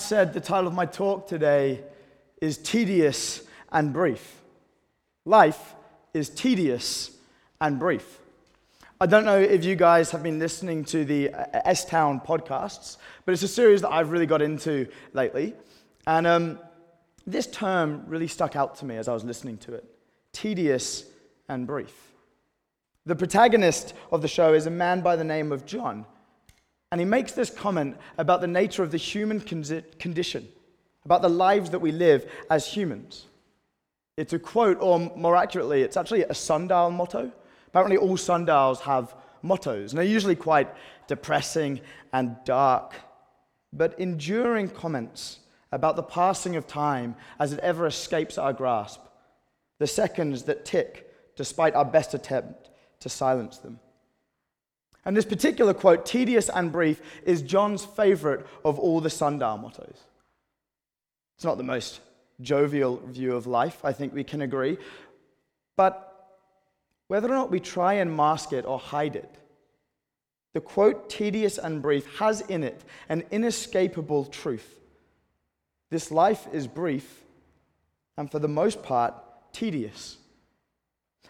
said 0.00 0.32
the 0.32 0.40
title 0.40 0.66
of 0.66 0.74
my 0.74 0.86
talk 0.86 1.26
today 1.26 1.82
is 2.40 2.58
Tedious 2.58 3.42
and 3.72 3.92
Brief. 3.92 4.42
Life 5.24 5.74
is 6.12 6.28
tedious 6.28 7.10
and 7.60 7.78
brief. 7.78 8.20
I 9.00 9.06
don't 9.06 9.24
know 9.24 9.38
if 9.38 9.64
you 9.64 9.74
guys 9.74 10.10
have 10.12 10.22
been 10.22 10.38
listening 10.38 10.84
to 10.86 11.04
the 11.04 11.30
S 11.66 11.84
Town 11.84 12.20
podcasts, 12.20 12.98
but 13.24 13.32
it's 13.32 13.42
a 13.42 13.48
series 13.48 13.80
that 13.82 13.90
I've 13.90 14.10
really 14.10 14.26
got 14.26 14.40
into 14.40 14.86
lately. 15.12 15.54
And 16.06 16.26
um, 16.26 16.58
this 17.26 17.46
term 17.46 18.04
really 18.06 18.28
stuck 18.28 18.54
out 18.54 18.76
to 18.76 18.84
me 18.84 18.96
as 18.96 19.08
I 19.08 19.14
was 19.14 19.24
listening 19.24 19.58
to 19.58 19.74
it 19.74 19.84
tedious 20.32 21.04
and 21.48 21.66
brief. 21.66 21.94
The 23.06 23.14
protagonist 23.14 23.94
of 24.10 24.22
the 24.22 24.28
show 24.28 24.54
is 24.54 24.66
a 24.66 24.70
man 24.70 25.00
by 25.00 25.16
the 25.16 25.24
name 25.24 25.52
of 25.52 25.64
John. 25.64 26.06
And 26.94 27.00
he 27.00 27.04
makes 27.04 27.32
this 27.32 27.50
comment 27.50 27.96
about 28.18 28.40
the 28.40 28.46
nature 28.46 28.84
of 28.84 28.92
the 28.92 28.98
human 28.98 29.40
condition, 29.40 30.46
about 31.04 31.22
the 31.22 31.28
lives 31.28 31.70
that 31.70 31.80
we 31.80 31.90
live 31.90 32.30
as 32.48 32.68
humans. 32.68 33.26
It's 34.16 34.32
a 34.32 34.38
quote, 34.38 34.78
or 34.80 35.00
more 35.16 35.34
accurately, 35.34 35.82
it's 35.82 35.96
actually 35.96 36.22
a 36.22 36.34
sundial 36.34 36.92
motto. 36.92 37.32
Apparently, 37.66 37.96
all 37.96 38.16
sundials 38.16 38.78
have 38.82 39.12
mottos, 39.42 39.90
and 39.90 39.98
they're 39.98 40.06
usually 40.06 40.36
quite 40.36 40.72
depressing 41.08 41.80
and 42.12 42.36
dark, 42.44 42.94
but 43.72 43.98
enduring 43.98 44.68
comments 44.68 45.40
about 45.72 45.96
the 45.96 46.02
passing 46.04 46.54
of 46.54 46.68
time 46.68 47.16
as 47.40 47.52
it 47.52 47.58
ever 47.58 47.88
escapes 47.88 48.38
our 48.38 48.52
grasp, 48.52 49.00
the 49.80 49.88
seconds 49.88 50.44
that 50.44 50.64
tick 50.64 51.12
despite 51.34 51.74
our 51.74 51.84
best 51.84 52.14
attempt 52.14 52.70
to 53.00 53.08
silence 53.08 53.58
them. 53.58 53.80
And 55.04 55.16
this 55.16 55.24
particular 55.24 55.74
quote, 55.74 56.06
tedious 56.06 56.48
and 56.48 56.72
brief, 56.72 57.00
is 57.24 57.42
John's 57.42 57.84
favorite 57.84 58.46
of 58.64 58.78
all 58.78 59.00
the 59.00 59.10
sundial 59.10 59.58
mottos. 59.58 59.98
It's 61.36 61.44
not 61.44 61.58
the 61.58 61.64
most 61.64 62.00
jovial 62.40 62.96
view 63.06 63.34
of 63.34 63.46
life, 63.46 63.84
I 63.84 63.92
think 63.92 64.14
we 64.14 64.24
can 64.24 64.42
agree. 64.42 64.78
But 65.76 66.10
whether 67.08 67.28
or 67.28 67.34
not 67.34 67.50
we 67.50 67.60
try 67.60 67.94
and 67.94 68.16
mask 68.16 68.52
it 68.52 68.64
or 68.64 68.78
hide 68.78 69.16
it, 69.16 69.34
the 70.54 70.60
quote, 70.60 71.10
tedious 71.10 71.58
and 71.58 71.82
brief, 71.82 72.18
has 72.18 72.40
in 72.42 72.62
it 72.62 72.84
an 73.08 73.24
inescapable 73.30 74.24
truth. 74.26 74.80
This 75.90 76.10
life 76.10 76.46
is 76.52 76.66
brief 76.66 77.24
and, 78.16 78.30
for 78.30 78.38
the 78.38 78.48
most 78.48 78.82
part, 78.82 79.14
tedious. 79.52 80.16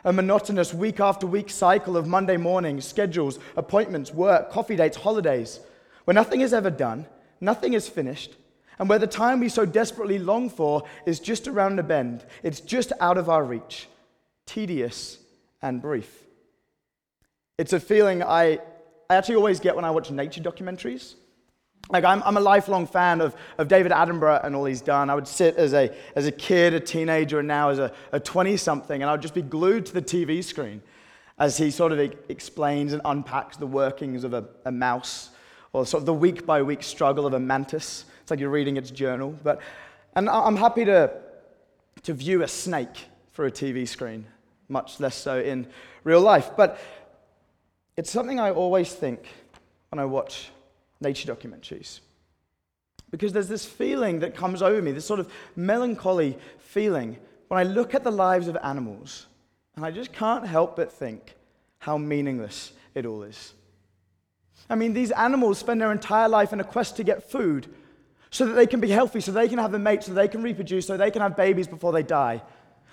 A 0.04 0.12
monotonous 0.12 0.74
week 0.74 1.00
after 1.00 1.26
week 1.26 1.48
cycle 1.48 1.96
of 1.96 2.06
Monday 2.06 2.36
mornings, 2.36 2.84
schedules, 2.84 3.38
appointments, 3.56 4.12
work, 4.12 4.50
coffee 4.50 4.76
dates, 4.76 4.98
holidays, 4.98 5.60
where 6.04 6.14
nothing 6.14 6.42
is 6.42 6.52
ever 6.52 6.70
done, 6.70 7.06
nothing 7.40 7.72
is 7.72 7.88
finished, 7.88 8.34
and 8.78 8.88
where 8.88 8.98
the 8.98 9.06
time 9.06 9.40
we 9.40 9.48
so 9.48 9.64
desperately 9.64 10.18
long 10.18 10.50
for 10.50 10.82
is 11.06 11.20
just 11.20 11.48
around 11.48 11.76
the 11.76 11.82
bend, 11.82 12.24
it's 12.42 12.60
just 12.60 12.92
out 13.00 13.16
of 13.16 13.30
our 13.30 13.44
reach, 13.44 13.88
tedious 14.44 15.18
and 15.62 15.80
brief. 15.80 16.24
It's 17.56 17.72
a 17.72 17.80
feeling 17.80 18.22
I, 18.22 18.58
I 19.08 19.14
actually 19.14 19.36
always 19.36 19.58
get 19.58 19.74
when 19.74 19.86
I 19.86 19.90
watch 19.90 20.10
nature 20.10 20.42
documentaries. 20.42 21.14
Like, 21.90 22.04
I'm, 22.04 22.22
I'm 22.22 22.36
a 22.36 22.40
lifelong 22.40 22.86
fan 22.86 23.20
of, 23.20 23.36
of 23.58 23.68
David 23.68 23.92
Attenborough 23.92 24.44
and 24.44 24.56
all 24.56 24.64
he's 24.64 24.80
done. 24.80 25.10
I 25.10 25.14
would 25.14 25.28
sit 25.28 25.56
as 25.56 25.74
a, 25.74 25.94
as 26.16 26.26
a 26.26 26.32
kid, 26.32 26.72
a 26.74 26.80
teenager, 26.80 27.40
and 27.40 27.48
now 27.48 27.68
as 27.68 27.78
a 27.78 28.20
20 28.20 28.56
something, 28.56 29.02
and 29.02 29.08
I 29.08 29.12
would 29.12 29.22
just 29.22 29.34
be 29.34 29.42
glued 29.42 29.86
to 29.86 29.94
the 29.94 30.02
TV 30.02 30.42
screen 30.42 30.82
as 31.38 31.56
he 31.56 31.70
sort 31.70 31.92
of 31.92 31.98
explains 32.28 32.92
and 32.92 33.02
unpacks 33.04 33.56
the 33.56 33.66
workings 33.66 34.24
of 34.24 34.34
a, 34.34 34.44
a 34.64 34.72
mouse 34.72 35.30
or 35.72 35.84
sort 35.84 36.02
of 36.02 36.06
the 36.06 36.14
week 36.14 36.46
by 36.46 36.62
week 36.62 36.82
struggle 36.82 37.26
of 37.26 37.34
a 37.34 37.40
mantis. 37.40 38.04
It's 38.22 38.30
like 38.30 38.40
you're 38.40 38.50
reading 38.50 38.76
its 38.76 38.90
journal. 38.90 39.36
But, 39.42 39.60
and 40.14 40.30
I'm 40.30 40.56
happy 40.56 40.84
to, 40.84 41.10
to 42.04 42.14
view 42.14 42.42
a 42.42 42.48
snake 42.48 43.06
through 43.32 43.48
a 43.48 43.50
TV 43.50 43.86
screen, 43.86 44.26
much 44.68 45.00
less 45.00 45.16
so 45.16 45.40
in 45.40 45.66
real 46.04 46.20
life. 46.20 46.52
But 46.56 46.78
it's 47.96 48.10
something 48.10 48.38
I 48.38 48.52
always 48.52 48.92
think 48.94 49.26
when 49.90 49.98
I 49.98 50.04
watch 50.04 50.50
nature 51.04 51.32
documentaries. 51.32 52.00
Because 53.10 53.32
there's 53.32 53.48
this 53.48 53.64
feeling 53.64 54.20
that 54.20 54.34
comes 54.34 54.60
over 54.60 54.82
me, 54.82 54.90
this 54.90 55.04
sort 55.04 55.20
of 55.20 55.30
melancholy 55.54 56.36
feeling 56.58 57.16
when 57.48 57.60
I 57.60 57.62
look 57.62 57.94
at 57.94 58.02
the 58.02 58.10
lives 58.10 58.48
of 58.48 58.56
animals, 58.62 59.26
and 59.76 59.84
I 59.84 59.90
just 59.90 60.12
can't 60.12 60.46
help 60.46 60.76
but 60.76 60.90
think 60.90 61.36
how 61.78 61.98
meaningless 61.98 62.72
it 62.94 63.06
all 63.06 63.22
is. 63.22 63.52
I 64.68 64.74
mean, 64.74 64.94
these 64.94 65.10
animals 65.12 65.58
spend 65.58 65.80
their 65.80 65.92
entire 65.92 66.28
life 66.28 66.52
in 66.52 66.58
a 66.58 66.64
quest 66.64 66.96
to 66.96 67.04
get 67.04 67.30
food 67.30 67.68
so 68.30 68.46
that 68.46 68.54
they 68.54 68.66
can 68.66 68.80
be 68.80 68.88
healthy, 68.88 69.20
so 69.20 69.30
they 69.30 69.48
can 69.48 69.58
have 69.58 69.74
a 69.74 69.78
mate, 69.78 70.02
so 70.02 70.12
they 70.12 70.26
can 70.26 70.42
reproduce, 70.42 70.86
so 70.86 70.96
they 70.96 71.10
can 71.10 71.22
have 71.22 71.36
babies 71.36 71.68
before 71.68 71.92
they 71.92 72.02
die, 72.02 72.42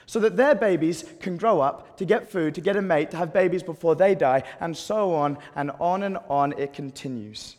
so 0.06 0.20
that 0.20 0.38
their 0.38 0.54
babies 0.54 1.06
can 1.20 1.38
grow 1.38 1.62
up 1.62 1.98
to 1.98 2.06
get 2.06 2.30
food, 2.30 2.54
to 2.56 2.62
get 2.62 2.76
a 2.76 2.82
mate, 2.82 3.10
to 3.12 3.18
have 3.18 3.34
babies 3.34 3.64
before 3.64 3.96
they 3.96 4.14
die, 4.14 4.44
and 4.60 4.76
so 4.76 5.14
on 5.14 5.38
and 5.56 5.72
on 5.80 6.04
and 6.04 6.18
on 6.30 6.54
it 6.60 6.74
continues 6.74 7.56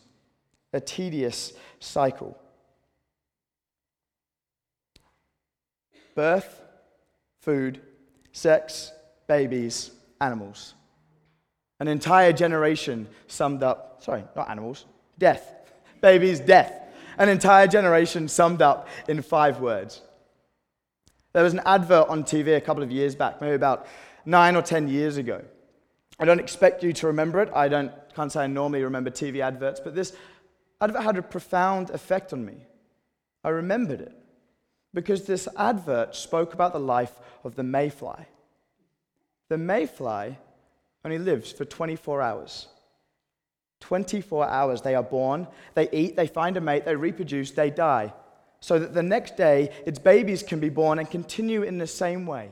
a 0.73 0.79
tedious 0.79 1.53
cycle. 1.79 2.37
Birth, 6.15 6.61
food, 7.41 7.81
sex, 8.31 8.91
babies, 9.27 9.91
animals. 10.19 10.73
An 11.79 11.87
entire 11.87 12.33
generation 12.33 13.07
summed 13.27 13.63
up, 13.63 14.01
sorry, 14.03 14.23
not 14.35 14.49
animals, 14.49 14.85
death. 15.17 15.53
Babies, 16.01 16.39
death. 16.39 16.73
An 17.17 17.29
entire 17.29 17.67
generation 17.67 18.27
summed 18.27 18.61
up 18.61 18.87
in 19.07 19.21
five 19.21 19.59
words. 19.59 20.01
There 21.33 21.43
was 21.43 21.53
an 21.53 21.61
advert 21.65 22.07
on 22.09 22.23
TV 22.23 22.57
a 22.57 22.61
couple 22.61 22.83
of 22.83 22.91
years 22.91 23.15
back, 23.15 23.41
maybe 23.41 23.55
about 23.55 23.87
nine 24.25 24.55
or 24.55 24.61
ten 24.61 24.87
years 24.87 25.17
ago. 25.17 25.43
I 26.19 26.25
don't 26.25 26.39
expect 26.39 26.83
you 26.83 26.93
to 26.93 27.07
remember 27.07 27.41
it. 27.41 27.49
I 27.55 27.67
don't, 27.67 27.91
can't 28.15 28.31
say 28.31 28.43
I 28.43 28.47
normally 28.47 28.83
remember 28.83 29.09
TV 29.09 29.41
adverts, 29.41 29.79
but 29.79 29.95
this 29.95 30.13
advert 30.83 31.03
had 31.03 31.17
a 31.17 31.21
profound 31.21 31.89
effect 31.91 32.33
on 32.33 32.45
me. 32.45 32.57
I 33.43 33.49
remembered 33.49 34.01
it 34.01 34.13
because 34.93 35.23
this 35.23 35.47
advert 35.57 36.15
spoke 36.15 36.53
about 36.53 36.73
the 36.73 36.79
life 36.79 37.13
of 37.43 37.55
the 37.55 37.63
mayfly. 37.63 38.25
The 39.49 39.57
mayfly 39.57 40.37
only 41.05 41.19
lives 41.19 41.51
for 41.51 41.65
24 41.65 42.21
hours. 42.21 42.67
24 43.79 44.47
hours. 44.47 44.81
They 44.81 44.95
are 44.95 45.03
born, 45.03 45.47
they 45.73 45.89
eat, 45.91 46.15
they 46.15 46.27
find 46.27 46.57
a 46.57 46.61
mate, 46.61 46.85
they 46.85 46.95
reproduce, 46.95 47.51
they 47.51 47.69
die. 47.69 48.13
So 48.59 48.79
that 48.79 48.93
the 48.93 49.03
next 49.03 49.35
day, 49.35 49.71
its 49.85 49.99
babies 49.99 50.43
can 50.43 50.59
be 50.59 50.69
born 50.69 50.99
and 50.99 51.09
continue 51.09 51.63
in 51.63 51.77
the 51.77 51.87
same 51.87 52.25
way. 52.25 52.51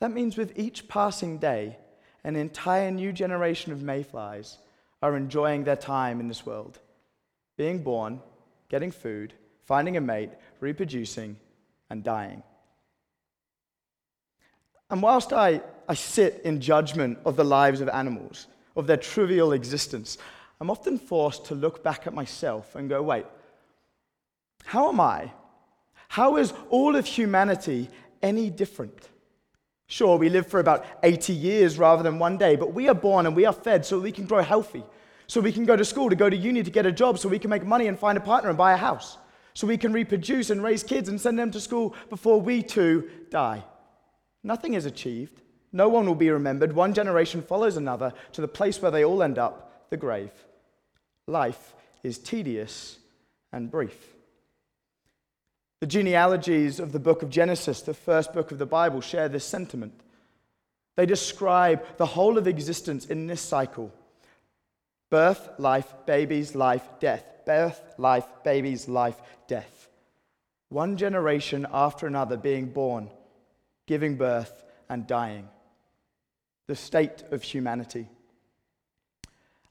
That 0.00 0.10
means 0.10 0.36
with 0.36 0.58
each 0.58 0.88
passing 0.88 1.38
day, 1.38 1.78
an 2.24 2.36
entire 2.36 2.90
new 2.90 3.12
generation 3.12 3.72
of 3.72 3.82
mayflies 3.82 4.58
are 5.02 5.16
enjoying 5.16 5.64
their 5.64 5.76
time 5.76 6.18
in 6.18 6.26
this 6.26 6.44
world 6.46 6.80
being 7.56 7.82
born, 7.82 8.20
getting 8.68 8.90
food, 8.90 9.34
finding 9.64 9.96
a 9.96 10.00
mate, 10.00 10.30
reproducing, 10.60 11.36
and 11.90 12.02
dying. 12.02 12.42
And 14.90 15.02
whilst 15.02 15.32
I, 15.32 15.60
I 15.88 15.94
sit 15.94 16.42
in 16.44 16.60
judgment 16.60 17.18
of 17.24 17.36
the 17.36 17.44
lives 17.44 17.80
of 17.80 17.88
animals, 17.88 18.46
of 18.76 18.86
their 18.86 18.96
trivial 18.96 19.52
existence, 19.52 20.18
I'm 20.60 20.70
often 20.70 20.98
forced 20.98 21.46
to 21.46 21.54
look 21.54 21.82
back 21.82 22.06
at 22.06 22.14
myself 22.14 22.74
and 22.74 22.88
go, 22.88 23.02
wait, 23.02 23.26
how 24.64 24.88
am 24.88 25.00
I? 25.00 25.32
How 26.08 26.36
is 26.36 26.52
all 26.70 26.96
of 26.96 27.06
humanity 27.06 27.88
any 28.22 28.50
different? 28.50 29.08
Sure, 29.86 30.16
we 30.16 30.28
live 30.28 30.46
for 30.46 30.60
about 30.60 30.86
80 31.02 31.32
years 31.32 31.78
rather 31.78 32.02
than 32.02 32.18
one 32.18 32.38
day, 32.38 32.56
but 32.56 32.72
we 32.72 32.88
are 32.88 32.94
born 32.94 33.26
and 33.26 33.36
we 33.36 33.44
are 33.44 33.52
fed 33.52 33.84
so 33.84 33.98
we 33.98 34.12
can 34.12 34.26
grow 34.26 34.42
healthy 34.42 34.82
so 35.26 35.40
we 35.40 35.52
can 35.52 35.64
go 35.64 35.76
to 35.76 35.84
school, 35.84 36.10
to 36.10 36.16
go 36.16 36.28
to 36.28 36.36
uni, 36.36 36.62
to 36.62 36.70
get 36.70 36.86
a 36.86 36.92
job, 36.92 37.18
so 37.18 37.28
we 37.28 37.38
can 37.38 37.50
make 37.50 37.64
money 37.64 37.86
and 37.86 37.98
find 37.98 38.18
a 38.18 38.20
partner 38.20 38.50
and 38.50 38.58
buy 38.58 38.72
a 38.72 38.76
house. 38.76 39.18
So 39.54 39.66
we 39.66 39.78
can 39.78 39.92
reproduce 39.92 40.50
and 40.50 40.62
raise 40.62 40.82
kids 40.82 41.08
and 41.08 41.20
send 41.20 41.38
them 41.38 41.50
to 41.52 41.60
school 41.60 41.94
before 42.10 42.40
we 42.40 42.62
too 42.62 43.08
die. 43.30 43.64
Nothing 44.42 44.74
is 44.74 44.84
achieved. 44.84 45.40
No 45.72 45.88
one 45.88 46.06
will 46.06 46.14
be 46.14 46.30
remembered. 46.30 46.72
One 46.72 46.92
generation 46.92 47.42
follows 47.42 47.76
another 47.76 48.12
to 48.32 48.40
the 48.40 48.48
place 48.48 48.80
where 48.82 48.90
they 48.90 49.04
all 49.04 49.22
end 49.22 49.38
up 49.38 49.88
the 49.90 49.96
grave. 49.96 50.32
Life 51.26 51.74
is 52.02 52.18
tedious 52.18 52.98
and 53.52 53.70
brief. 53.70 54.14
The 55.80 55.86
genealogies 55.86 56.80
of 56.80 56.92
the 56.92 57.00
book 57.00 57.22
of 57.22 57.30
Genesis, 57.30 57.82
the 57.82 57.94
first 57.94 58.32
book 58.32 58.52
of 58.52 58.58
the 58.58 58.66
Bible, 58.66 59.00
share 59.00 59.28
this 59.28 59.44
sentiment. 59.44 60.00
They 60.96 61.06
describe 61.06 61.84
the 61.96 62.06
whole 62.06 62.38
of 62.38 62.46
existence 62.46 63.06
in 63.06 63.26
this 63.26 63.40
cycle 63.40 63.92
Birth, 65.10 65.48
life, 65.58 65.92
babies, 66.06 66.54
life, 66.54 66.86
death. 67.00 67.24
Birth, 67.46 67.80
life, 67.98 68.26
babies, 68.42 68.88
life, 68.88 69.20
death. 69.46 69.88
One 70.70 70.96
generation 70.96 71.66
after 71.72 72.06
another 72.06 72.36
being 72.36 72.66
born, 72.66 73.10
giving 73.86 74.16
birth, 74.16 74.64
and 74.88 75.06
dying. 75.06 75.48
The 76.66 76.76
state 76.76 77.22
of 77.30 77.42
humanity. 77.42 78.08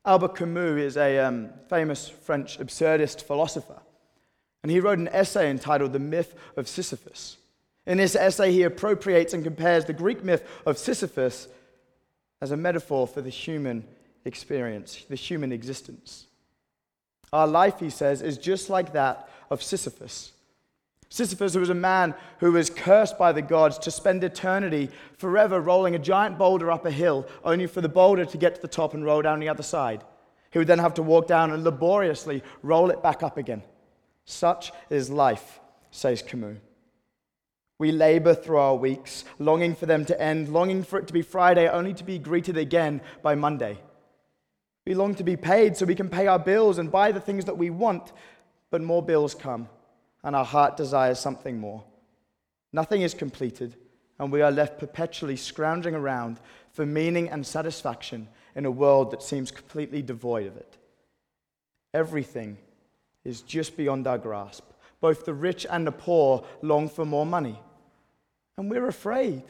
Albert 0.06 0.36
Camus 0.36 0.82
is 0.82 0.98
a 0.98 1.20
um, 1.20 1.50
famous 1.70 2.10
French 2.10 2.60
absurdist 2.60 3.24
philosopher. 3.24 3.82
And 4.62 4.72
he 4.72 4.80
wrote 4.80 5.00
an 5.00 5.10
essay 5.10 5.50
entitled 5.50 5.94
The 5.94 6.00
Myth 6.00 6.36
of 6.56 6.68
Sisyphus. 6.68 7.38
In 7.86 7.98
this 7.98 8.16
essay, 8.16 8.52
he 8.52 8.64
appropriates 8.64 9.34
and 9.34 9.44
compares 9.44 9.86
the 9.86 9.94
Greek 9.94 10.24
myth 10.24 10.48
of 10.66 10.78
Sisyphus 10.78 11.48
as 12.42 12.52
a 12.52 12.58
metaphor 12.58 13.08
for 13.08 13.22
the 13.22 13.30
human 13.30 13.86
experience, 14.26 15.06
the 15.10 15.16
human 15.16 15.52
existence. 15.52 16.28
Our 17.32 17.48
life, 17.48 17.80
he 17.80 17.90
says, 17.90 18.22
is 18.22 18.38
just 18.38 18.70
like 18.70 18.94
that 18.94 19.28
of 19.50 19.64
Sisyphus. 19.64 20.34
Sisyphus 21.10 21.56
was 21.56 21.70
a 21.70 21.76
man 21.76 22.16
who 22.40 22.52
was 22.52 22.72
cursed 22.72 23.20
by 23.20 23.32
the 23.32 23.42
gods 23.42 23.78
to 23.80 23.92
spend 23.92 24.24
eternity 24.24 24.90
forever 25.18 25.62
rolling 25.62 25.94
a 25.94 26.00
giant 26.00 26.40
boulder 26.40 26.72
up 26.72 26.86
a 26.86 26.92
hill, 26.92 27.28
only 27.44 27.68
for 27.68 27.82
the 27.82 27.90
boulder 27.90 28.26
to 28.26 28.38
get 28.38 28.56
to 28.56 28.62
the 28.62 28.68
top 28.68 28.96
and 28.96 29.06
roll 29.06 29.22
down 29.22 29.40
the 29.40 29.50
other 29.50 29.64
side. 29.64 30.04
He 30.50 30.60
would 30.60 30.68
then 30.68 30.80
have 30.80 30.96
to 30.96 31.04
walk 31.04 31.28
down 31.28 31.52
and 31.52 31.64
laboriously 31.64 32.44
roll 32.62 32.90
it 32.90 33.04
back 33.04 33.22
up 33.22 33.38
again. 33.38 33.64
Such 34.26 34.72
is 34.90 35.10
life, 35.10 35.60
says 35.92 36.22
Camus. 36.22 36.58
We 37.80 37.92
labor 37.92 38.34
through 38.34 38.58
our 38.58 38.76
weeks, 38.76 39.26
longing 39.40 39.76
for 39.76 39.86
them 39.86 40.06
to 40.06 40.22
end, 40.22 40.50
longing 40.50 40.84
for 40.84 40.98
it 41.00 41.08
to 41.08 41.14
be 41.14 41.22
Friday, 41.22 41.68
only 41.68 41.94
to 41.96 42.04
be 42.04 42.18
greeted 42.18 42.58
again 42.58 43.02
by 43.22 43.36
Monday. 43.36 43.80
We 44.86 44.94
long 44.94 45.16
to 45.16 45.24
be 45.24 45.38
paid 45.38 45.78
so 45.78 45.86
we 45.86 45.96
can 45.96 46.10
pay 46.10 46.28
our 46.28 46.40
bills 46.40 46.78
and 46.78 46.92
buy 46.92 47.12
the 47.12 47.22
things 47.22 47.46
that 47.46 47.58
we 47.58 47.70
want, 47.70 48.12
but 48.70 48.82
more 48.82 49.02
bills 49.02 49.34
come 49.34 49.70
and 50.24 50.36
our 50.36 50.46
heart 50.46 50.78
desires 50.78 51.20
something 51.20 51.60
more. 51.60 51.84
Nothing 52.72 53.02
is 53.02 53.14
completed, 53.14 53.76
and 54.20 54.32
we 54.32 54.42
are 54.42 54.52
left 54.52 54.80
perpetually 54.80 55.36
scrounging 55.36 55.96
around 55.96 56.40
for 56.72 56.86
meaning 56.86 57.30
and 57.30 57.46
satisfaction 57.46 58.28
in 58.56 58.66
a 58.66 58.72
world 58.72 59.12
that 59.12 59.22
seems 59.22 59.52
completely 59.52 60.02
devoid 60.02 60.48
of 60.48 60.58
it. 60.58 60.78
Everything 61.94 62.58
is 63.24 63.42
just 63.42 63.78
beyond 63.78 64.08
our 64.08 64.18
grasp. 64.18 64.66
Both 65.02 65.26
the 65.26 65.34
rich 65.34 65.66
and 65.70 65.86
the 65.86 65.92
poor 65.92 66.46
long 66.62 66.90
for 66.90 67.06
more 67.06 67.26
money. 67.26 67.60
And 68.58 68.70
we're 68.70 68.88
afraid. 68.88 69.44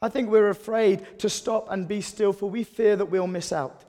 I 0.00 0.08
think 0.08 0.30
we're 0.30 0.48
afraid 0.48 1.18
to 1.18 1.28
stop 1.28 1.66
and 1.70 1.86
be 1.86 2.00
still, 2.00 2.32
for 2.32 2.48
we 2.48 2.64
fear 2.64 2.96
that 2.96 3.06
we'll 3.06 3.26
miss 3.26 3.52
out. 3.52 3.84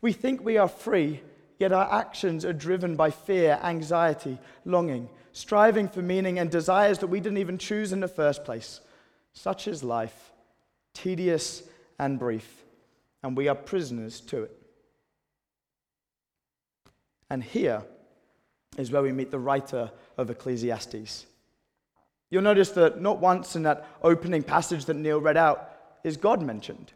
We 0.00 0.12
think 0.12 0.44
we 0.44 0.58
are 0.58 0.68
free 0.68 1.22
Yet 1.58 1.72
our 1.72 1.90
actions 1.92 2.44
are 2.44 2.52
driven 2.52 2.96
by 2.96 3.10
fear, 3.10 3.58
anxiety, 3.62 4.38
longing, 4.64 5.08
striving 5.32 5.88
for 5.88 6.02
meaning, 6.02 6.38
and 6.38 6.50
desires 6.50 6.98
that 6.98 7.06
we 7.06 7.20
didn't 7.20 7.38
even 7.38 7.58
choose 7.58 7.92
in 7.92 8.00
the 8.00 8.08
first 8.08 8.44
place. 8.44 8.80
Such 9.32 9.66
is 9.66 9.82
life, 9.82 10.32
tedious 10.92 11.62
and 11.98 12.18
brief, 12.18 12.64
and 13.22 13.36
we 13.36 13.48
are 13.48 13.54
prisoners 13.54 14.20
to 14.22 14.44
it. 14.44 14.62
And 17.30 17.42
here 17.42 17.82
is 18.76 18.90
where 18.90 19.02
we 19.02 19.12
meet 19.12 19.30
the 19.30 19.38
writer 19.38 19.90
of 20.18 20.30
Ecclesiastes. 20.30 21.26
You'll 22.28 22.42
notice 22.42 22.70
that 22.70 23.00
not 23.00 23.18
once 23.18 23.56
in 23.56 23.62
that 23.62 23.86
opening 24.02 24.42
passage 24.42 24.84
that 24.84 24.94
Neil 24.94 25.20
read 25.20 25.36
out 25.36 25.70
is 26.04 26.16
God 26.16 26.42
mentioned. 26.42 26.92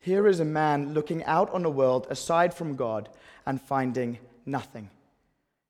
Here 0.00 0.26
is 0.26 0.40
a 0.40 0.44
man 0.44 0.94
looking 0.94 1.24
out 1.24 1.52
on 1.52 1.64
a 1.64 1.70
world 1.70 2.06
aside 2.10 2.54
from 2.54 2.76
God 2.76 3.08
and 3.44 3.60
finding 3.60 4.18
nothing. 4.46 4.90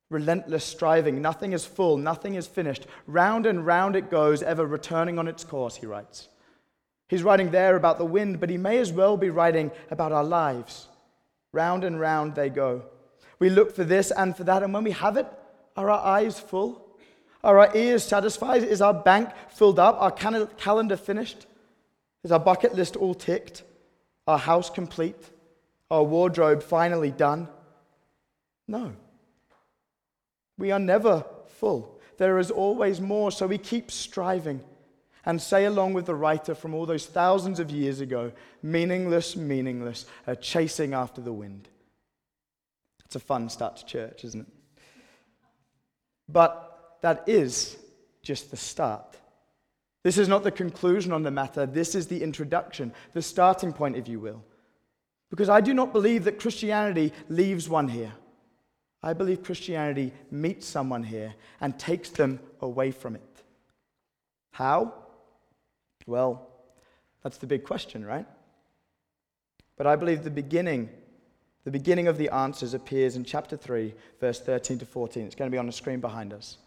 Relentless 0.09 0.65
striving, 0.65 1.21
nothing 1.21 1.53
is 1.53 1.65
full, 1.65 1.97
nothing 1.97 2.35
is 2.35 2.47
finished. 2.47 2.87
Round 3.05 3.45
and 3.45 3.65
round 3.65 3.95
it 3.95 4.09
goes, 4.09 4.41
ever 4.41 4.65
returning 4.65 5.19
on 5.19 5.27
its 5.27 5.43
course, 5.43 5.75
he 5.75 5.85
writes. 5.85 6.29
He's 7.07 7.23
writing 7.23 7.51
there 7.51 7.75
about 7.75 7.97
the 7.97 8.05
wind, 8.05 8.39
but 8.39 8.49
he 8.49 8.57
may 8.57 8.77
as 8.77 8.91
well 8.91 9.17
be 9.17 9.29
writing 9.29 9.71
about 9.91 10.11
our 10.11 10.23
lives. 10.23 10.87
Round 11.51 11.83
and 11.83 11.99
round 11.99 12.35
they 12.35 12.49
go. 12.49 12.83
We 13.39 13.49
look 13.49 13.75
for 13.75 13.83
this 13.83 14.11
and 14.11 14.35
for 14.35 14.43
that, 14.43 14.63
and 14.63 14.73
when 14.73 14.83
we 14.83 14.91
have 14.91 15.17
it, 15.17 15.27
are 15.75 15.89
our 15.89 16.05
eyes 16.05 16.39
full? 16.39 16.85
Are 17.43 17.59
our 17.59 17.75
ears 17.75 18.03
satisfied? 18.03 18.63
Is 18.63 18.81
our 18.81 18.93
bank 18.93 19.29
filled 19.49 19.79
up? 19.79 19.95
Our 19.99 20.11
calendar 20.11 20.97
finished? 20.97 21.45
Is 22.23 22.31
our 22.31 22.39
bucket 22.39 22.75
list 22.75 22.95
all 22.95 23.13
ticked? 23.13 23.63
Our 24.29 24.37
house 24.37 24.69
complete? 24.69 25.15
Our 25.89 26.03
wardrobe 26.03 26.61
finally 26.61 27.09
done? 27.09 27.47
No. 28.67 28.93
We 30.55 30.69
are 30.69 30.77
never 30.77 31.25
full. 31.47 31.99
There 32.19 32.37
is 32.37 32.51
always 32.51 33.01
more, 33.01 33.31
so 33.31 33.47
we 33.47 33.57
keep 33.57 33.89
striving 33.89 34.61
and 35.25 35.41
say, 35.41 35.65
along 35.65 35.93
with 35.93 36.05
the 36.05 36.13
writer 36.13 36.53
from 36.53 36.75
all 36.75 36.85
those 36.85 37.07
thousands 37.07 37.59
of 37.59 37.71
years 37.71 38.01
ago, 38.01 38.31
meaningless, 38.61 39.35
meaningless, 39.35 40.05
a 40.27 40.35
chasing 40.35 40.93
after 40.93 41.21
the 41.21 41.33
wind. 41.33 41.67
It's 43.05 43.15
a 43.15 43.19
fun 43.19 43.49
start 43.49 43.77
to 43.77 43.85
church, 43.87 44.23
isn't 44.25 44.41
it? 44.41 44.53
But 46.27 46.99
that 47.01 47.23
is 47.25 47.77
just 48.21 48.51
the 48.51 48.57
start. 48.57 49.17
This 50.03 50.17
is 50.17 50.27
not 50.27 50.43
the 50.43 50.51
conclusion 50.51 51.11
on 51.11 51.23
the 51.23 51.31
matter. 51.31 51.65
This 51.65 51.93
is 51.93 52.07
the 52.07 52.23
introduction, 52.23 52.93
the 53.13 53.21
starting 53.21 53.73
point, 53.73 53.97
if 53.97 54.07
you 54.07 54.19
will. 54.19 54.43
Because 55.29 55.49
I 55.49 55.61
do 55.61 55.73
not 55.73 55.93
believe 55.93 56.23
that 56.23 56.39
Christianity 56.39 57.13
leaves 57.27 57.67
one 57.67 57.87
here. 57.87 58.13
I 59.03 59.13
believe 59.13 59.43
Christianity 59.43 60.11
meets 60.31 60.65
someone 60.65 61.03
here 61.03 61.33
and 61.61 61.77
takes 61.77 62.09
them 62.09 62.39
away 62.61 62.91
from 62.91 63.15
it. 63.15 63.43
How? 64.51 64.93
Well, 66.05 66.49
that's 67.23 67.37
the 67.37 67.47
big 67.47 67.63
question, 67.63 68.05
right? 68.05 68.25
But 69.77 69.87
I 69.87 69.95
believe 69.95 70.23
the 70.23 70.29
beginning, 70.29 70.89
the 71.63 71.71
beginning 71.71 72.07
of 72.07 72.17
the 72.17 72.29
answers 72.29 72.73
appears 72.73 73.15
in 73.15 73.23
chapter 73.23 73.55
3, 73.55 73.93
verse 74.19 74.41
13 74.41 74.79
to 74.79 74.85
14. 74.85 75.25
It's 75.25 75.35
going 75.35 75.49
to 75.49 75.55
be 75.55 75.59
on 75.59 75.67
the 75.67 75.71
screen 75.71 75.99
behind 75.99 76.33
us. 76.33 76.57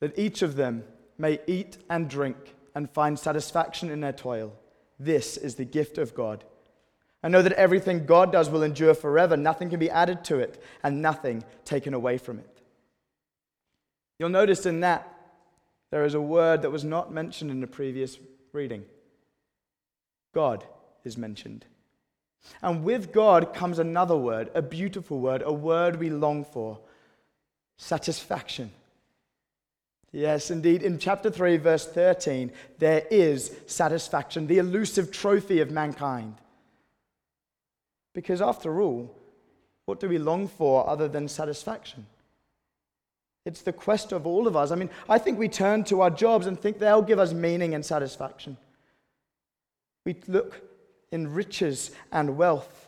That 0.00 0.18
each 0.18 0.42
of 0.42 0.56
them 0.56 0.84
may 1.18 1.40
eat 1.46 1.78
and 1.88 2.08
drink 2.08 2.36
and 2.74 2.90
find 2.90 3.18
satisfaction 3.18 3.90
in 3.90 4.00
their 4.00 4.12
toil. 4.12 4.52
This 4.98 5.36
is 5.36 5.54
the 5.54 5.64
gift 5.64 5.98
of 5.98 6.14
God. 6.14 6.44
I 7.22 7.28
know 7.28 7.42
that 7.42 7.52
everything 7.52 8.04
God 8.04 8.32
does 8.32 8.50
will 8.50 8.62
endure 8.62 8.94
forever. 8.94 9.36
Nothing 9.36 9.70
can 9.70 9.80
be 9.80 9.90
added 9.90 10.24
to 10.24 10.38
it, 10.38 10.62
and 10.82 11.00
nothing 11.00 11.42
taken 11.64 11.94
away 11.94 12.18
from 12.18 12.38
it. 12.38 12.60
You'll 14.18 14.28
notice 14.28 14.66
in 14.66 14.80
that 14.80 15.10
there 15.90 16.04
is 16.04 16.14
a 16.14 16.20
word 16.20 16.62
that 16.62 16.70
was 16.70 16.84
not 16.84 17.12
mentioned 17.12 17.50
in 17.50 17.60
the 17.60 17.66
previous 17.66 18.18
reading 18.52 18.84
God 20.34 20.64
is 21.04 21.16
mentioned. 21.16 21.64
And 22.60 22.84
with 22.84 23.12
God 23.12 23.54
comes 23.54 23.78
another 23.78 24.16
word, 24.16 24.50
a 24.54 24.60
beautiful 24.60 25.20
word, 25.20 25.42
a 25.44 25.52
word 25.52 25.96
we 25.96 26.10
long 26.10 26.44
for 26.44 26.80
satisfaction. 27.76 28.72
Yes, 30.14 30.52
indeed. 30.52 30.84
In 30.84 31.00
chapter 31.00 31.28
3, 31.28 31.56
verse 31.56 31.88
13, 31.88 32.52
there 32.78 33.04
is 33.10 33.50
satisfaction, 33.66 34.46
the 34.46 34.58
elusive 34.58 35.10
trophy 35.10 35.58
of 35.58 35.72
mankind. 35.72 36.36
Because 38.14 38.40
after 38.40 38.80
all, 38.80 39.12
what 39.86 39.98
do 39.98 40.08
we 40.08 40.18
long 40.18 40.46
for 40.46 40.88
other 40.88 41.08
than 41.08 41.26
satisfaction? 41.26 42.06
It's 43.44 43.62
the 43.62 43.72
quest 43.72 44.12
of 44.12 44.24
all 44.24 44.46
of 44.46 44.54
us. 44.54 44.70
I 44.70 44.76
mean, 44.76 44.88
I 45.08 45.18
think 45.18 45.36
we 45.36 45.48
turn 45.48 45.82
to 45.84 46.02
our 46.02 46.10
jobs 46.10 46.46
and 46.46 46.60
think 46.60 46.78
they'll 46.78 47.02
give 47.02 47.18
us 47.18 47.32
meaning 47.32 47.74
and 47.74 47.84
satisfaction. 47.84 48.56
We 50.06 50.14
look 50.28 50.62
in 51.10 51.34
riches 51.34 51.90
and 52.12 52.36
wealth. 52.36 52.83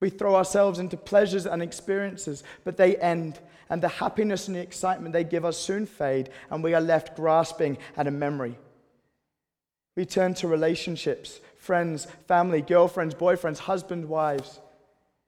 We 0.00 0.10
throw 0.10 0.36
ourselves 0.36 0.78
into 0.78 0.96
pleasures 0.96 1.46
and 1.46 1.62
experiences, 1.62 2.44
but 2.64 2.76
they 2.76 2.96
end 2.96 3.40
and 3.68 3.82
the 3.82 3.88
happiness 3.88 4.46
and 4.46 4.56
the 4.56 4.60
excitement 4.60 5.12
they 5.12 5.24
give 5.24 5.44
us 5.44 5.58
soon 5.58 5.86
fade, 5.86 6.30
and 6.50 6.62
we 6.62 6.74
are 6.74 6.80
left 6.80 7.16
grasping 7.16 7.78
at 7.96 8.06
a 8.06 8.12
memory. 8.12 8.56
We 9.96 10.04
turn 10.04 10.34
to 10.34 10.48
relationships, 10.48 11.40
friends, 11.56 12.06
family, 12.28 12.60
girlfriends, 12.60 13.14
boyfriends, 13.14 13.58
husbands, 13.58 14.06
wives. 14.06 14.60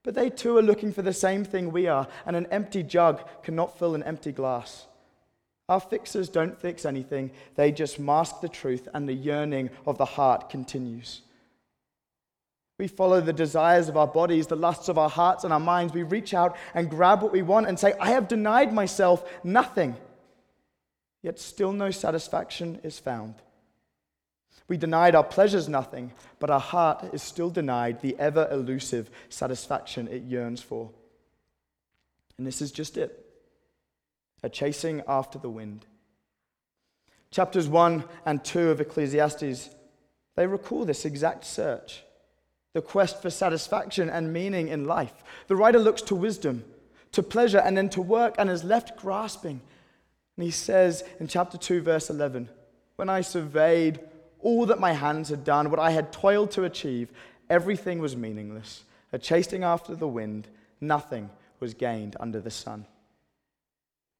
But 0.04 0.14
they 0.14 0.30
too 0.30 0.56
are 0.56 0.62
looking 0.62 0.92
for 0.92 1.02
the 1.02 1.12
same 1.12 1.44
thing 1.44 1.72
we 1.72 1.86
are, 1.88 2.06
and 2.26 2.36
an 2.36 2.46
empty 2.50 2.82
jug 2.82 3.22
cannot 3.42 3.78
fill 3.78 3.94
an 3.94 4.04
empty 4.04 4.30
glass. 4.30 4.86
Our 5.68 5.80
fixers 5.80 6.28
don't 6.28 6.58
fix 6.58 6.86
anything, 6.86 7.30
they 7.56 7.72
just 7.72 7.98
mask 7.98 8.40
the 8.40 8.48
truth, 8.48 8.88
and 8.94 9.08
the 9.08 9.14
yearning 9.14 9.70
of 9.86 9.98
the 9.98 10.04
heart 10.04 10.48
continues. 10.48 11.22
We 12.78 12.86
follow 12.86 13.20
the 13.20 13.32
desires 13.32 13.88
of 13.88 13.96
our 13.96 14.06
bodies, 14.06 14.46
the 14.46 14.56
lusts 14.56 14.88
of 14.88 14.98
our 14.98 15.10
hearts 15.10 15.42
and 15.42 15.52
our 15.52 15.60
minds. 15.60 15.92
We 15.92 16.04
reach 16.04 16.32
out 16.32 16.56
and 16.74 16.88
grab 16.88 17.22
what 17.22 17.32
we 17.32 17.42
want 17.42 17.66
and 17.66 17.78
say, 17.78 17.94
I 18.00 18.12
have 18.12 18.28
denied 18.28 18.72
myself 18.72 19.28
nothing. 19.42 19.96
Yet 21.20 21.40
still 21.40 21.72
no 21.72 21.90
satisfaction 21.90 22.78
is 22.84 23.00
found. 23.00 23.34
We 24.68 24.76
denied 24.76 25.16
our 25.16 25.24
pleasures 25.24 25.68
nothing, 25.68 26.12
but 26.38 26.50
our 26.50 26.60
heart 26.60 27.12
is 27.12 27.22
still 27.22 27.50
denied 27.50 28.00
the 28.00 28.16
ever 28.18 28.46
elusive 28.50 29.10
satisfaction 29.28 30.06
it 30.08 30.22
yearns 30.22 30.62
for. 30.62 30.90
And 32.36 32.46
this 32.46 32.62
is 32.62 32.70
just 32.70 32.96
it 32.96 33.24
a 34.44 34.48
chasing 34.48 35.02
after 35.08 35.36
the 35.36 35.50
wind. 35.50 35.84
Chapters 37.32 37.66
1 37.66 38.04
and 38.24 38.44
2 38.44 38.70
of 38.70 38.80
Ecclesiastes, 38.80 39.68
they 40.36 40.46
recall 40.46 40.84
this 40.84 41.04
exact 41.04 41.44
search 41.44 42.04
the 42.74 42.82
quest 42.82 43.22
for 43.22 43.30
satisfaction 43.30 44.08
and 44.08 44.32
meaning 44.32 44.68
in 44.68 44.84
life. 44.84 45.24
The 45.46 45.56
writer 45.56 45.78
looks 45.78 46.02
to 46.02 46.14
wisdom, 46.14 46.64
to 47.12 47.22
pleasure 47.22 47.58
and 47.58 47.76
then 47.76 47.88
to 47.90 48.02
work 48.02 48.34
and 48.38 48.50
is 48.50 48.64
left 48.64 48.96
grasping. 48.96 49.60
And 50.36 50.44
he 50.44 50.50
says 50.50 51.02
in 51.18 51.28
chapter 51.28 51.58
2, 51.58 51.80
verse 51.82 52.10
11, 52.10 52.48
When 52.96 53.08
I 53.08 53.22
surveyed 53.22 54.00
all 54.40 54.66
that 54.66 54.78
my 54.78 54.92
hands 54.92 55.30
had 55.30 55.44
done, 55.44 55.70
what 55.70 55.80
I 55.80 55.90
had 55.90 56.12
toiled 56.12 56.50
to 56.52 56.64
achieve, 56.64 57.10
everything 57.50 57.98
was 57.98 58.16
meaningless, 58.16 58.84
a 59.12 59.18
chasing 59.18 59.64
after 59.64 59.94
the 59.94 60.06
wind, 60.06 60.46
nothing 60.80 61.30
was 61.60 61.74
gained 61.74 62.16
under 62.20 62.40
the 62.40 62.50
sun. 62.50 62.86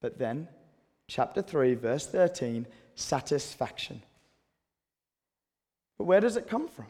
But 0.01 0.19
then, 0.19 0.49
chapter 1.07 1.43
3, 1.43 1.75
verse 1.75 2.07
13, 2.07 2.67
satisfaction. 2.95 4.03
But 5.97 6.05
where 6.05 6.21
does 6.21 6.37
it 6.37 6.49
come 6.49 6.69
from? 6.69 6.87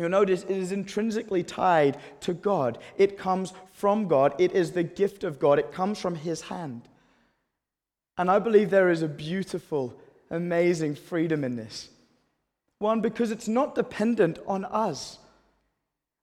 You'll 0.00 0.08
notice 0.08 0.44
it 0.44 0.56
is 0.56 0.72
intrinsically 0.72 1.42
tied 1.42 1.98
to 2.20 2.32
God. 2.32 2.78
It 2.96 3.18
comes 3.18 3.52
from 3.72 4.08
God. 4.08 4.34
It 4.38 4.52
is 4.52 4.72
the 4.72 4.82
gift 4.82 5.24
of 5.24 5.38
God. 5.38 5.58
It 5.58 5.72
comes 5.72 5.98
from 5.98 6.14
His 6.14 6.40
hand. 6.40 6.88
And 8.16 8.30
I 8.30 8.38
believe 8.38 8.70
there 8.70 8.88
is 8.88 9.02
a 9.02 9.08
beautiful, 9.08 9.94
amazing 10.30 10.94
freedom 10.94 11.44
in 11.44 11.56
this. 11.56 11.90
One, 12.78 13.02
because 13.02 13.30
it's 13.30 13.46
not 13.46 13.74
dependent 13.74 14.38
on 14.46 14.64
us. 14.64 15.18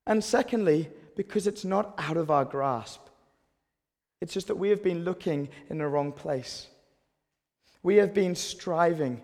And 0.08 0.24
secondly, 0.24 0.90
because 1.16 1.46
it's 1.46 1.64
not 1.64 1.94
out 2.00 2.18
of 2.18 2.32
our 2.32 2.46
grasp. 2.46 3.02
It's 4.22 4.34
just 4.34 4.48
that 4.48 4.56
we 4.58 4.70
have 4.70 4.82
been 4.82 5.04
looking 5.04 5.50
in 5.70 5.78
the 5.78 5.88
wrong 5.88 6.12
place. 6.14 6.66
We 7.84 7.98
have 7.98 8.16
been 8.16 8.34
striving. 8.34 9.22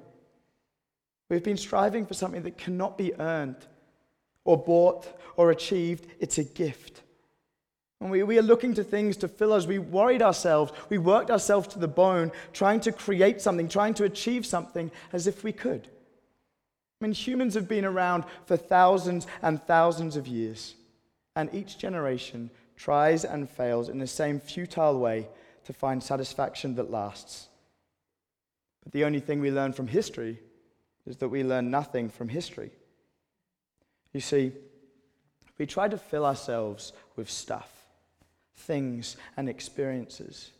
We've 1.27 1.43
been 1.43 1.57
striving 1.57 2.05
for 2.05 2.13
something 2.13 2.43
that 2.43 2.60
cannot 2.60 3.00
be 3.00 3.19
earned 3.19 3.65
or 4.45 4.57
bought 4.57 5.07
or 5.35 5.51
achieved, 5.51 6.05
it's 6.19 6.38
a 6.38 6.43
gift. 6.43 7.01
And 8.03 8.12
we, 8.12 8.21
we 8.23 8.38
are 8.38 8.43
looking 8.43 8.73
to 8.73 8.83
things 8.83 9.15
to 9.17 9.29
fill 9.29 9.53
us. 9.53 9.65
We 9.65 9.79
worried 9.79 10.21
ourselves. 10.21 10.73
We 10.89 10.97
worked 10.97 11.31
ourselves 11.31 11.69
to 11.69 11.79
the 11.79 11.88
bone, 11.88 12.31
trying 12.51 12.81
to 12.81 12.91
create 12.91 13.41
something, 13.41 13.69
trying 13.69 13.93
to 13.95 14.03
achieve 14.03 14.45
something 14.45 14.91
as 15.13 15.25
if 15.25 15.43
we 15.43 15.53
could. 15.53 15.88
I 17.00 17.05
mean, 17.05 17.13
humans 17.13 17.53
have 17.53 17.67
been 17.67 17.85
around 17.85 18.25
for 18.45 18.57
thousands 18.57 19.25
and 19.41 19.62
thousands 19.63 20.17
of 20.17 20.27
years, 20.27 20.75
and 21.35 21.53
each 21.53 21.77
generation 21.77 22.50
tries 22.75 23.23
and 23.23 23.50
fails 23.50 23.88
in 23.88 24.00
the 24.00 24.07
same 24.07 24.39
futile 24.39 25.00
way 25.00 25.29
to 25.63 25.71
find 25.71 26.03
satisfaction 26.03 26.75
that 26.75 26.91
lasts. 26.91 27.47
But 28.83 28.91
the 28.91 29.05
only 29.05 29.21
thing 29.21 29.39
we 29.39 29.51
learn 29.51 29.71
from 29.71 29.88
history 29.88 30.39
is 31.05 31.17
that 31.17 31.29
we 31.29 31.43
learn 31.43 31.71
nothing 31.71 32.09
from 32.09 32.27
history. 32.27 32.71
You 34.13 34.20
see, 34.20 34.51
we 35.58 35.65
try 35.65 35.88
to 35.88 35.98
fill 35.98 36.25
ourselves 36.25 36.93
with 37.15 37.29
stuff, 37.29 37.70
things, 38.55 39.17
and 39.36 39.50
experiences. 39.50 40.51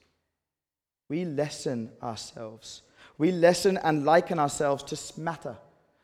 We 1.08 1.26
lessen 1.26 1.92
ourselves. 2.02 2.82
We 3.18 3.32
lessen 3.32 3.78
and 3.78 4.06
liken 4.06 4.40
ourselves 4.40 4.84
to 4.84 5.20
matter, 5.20 5.58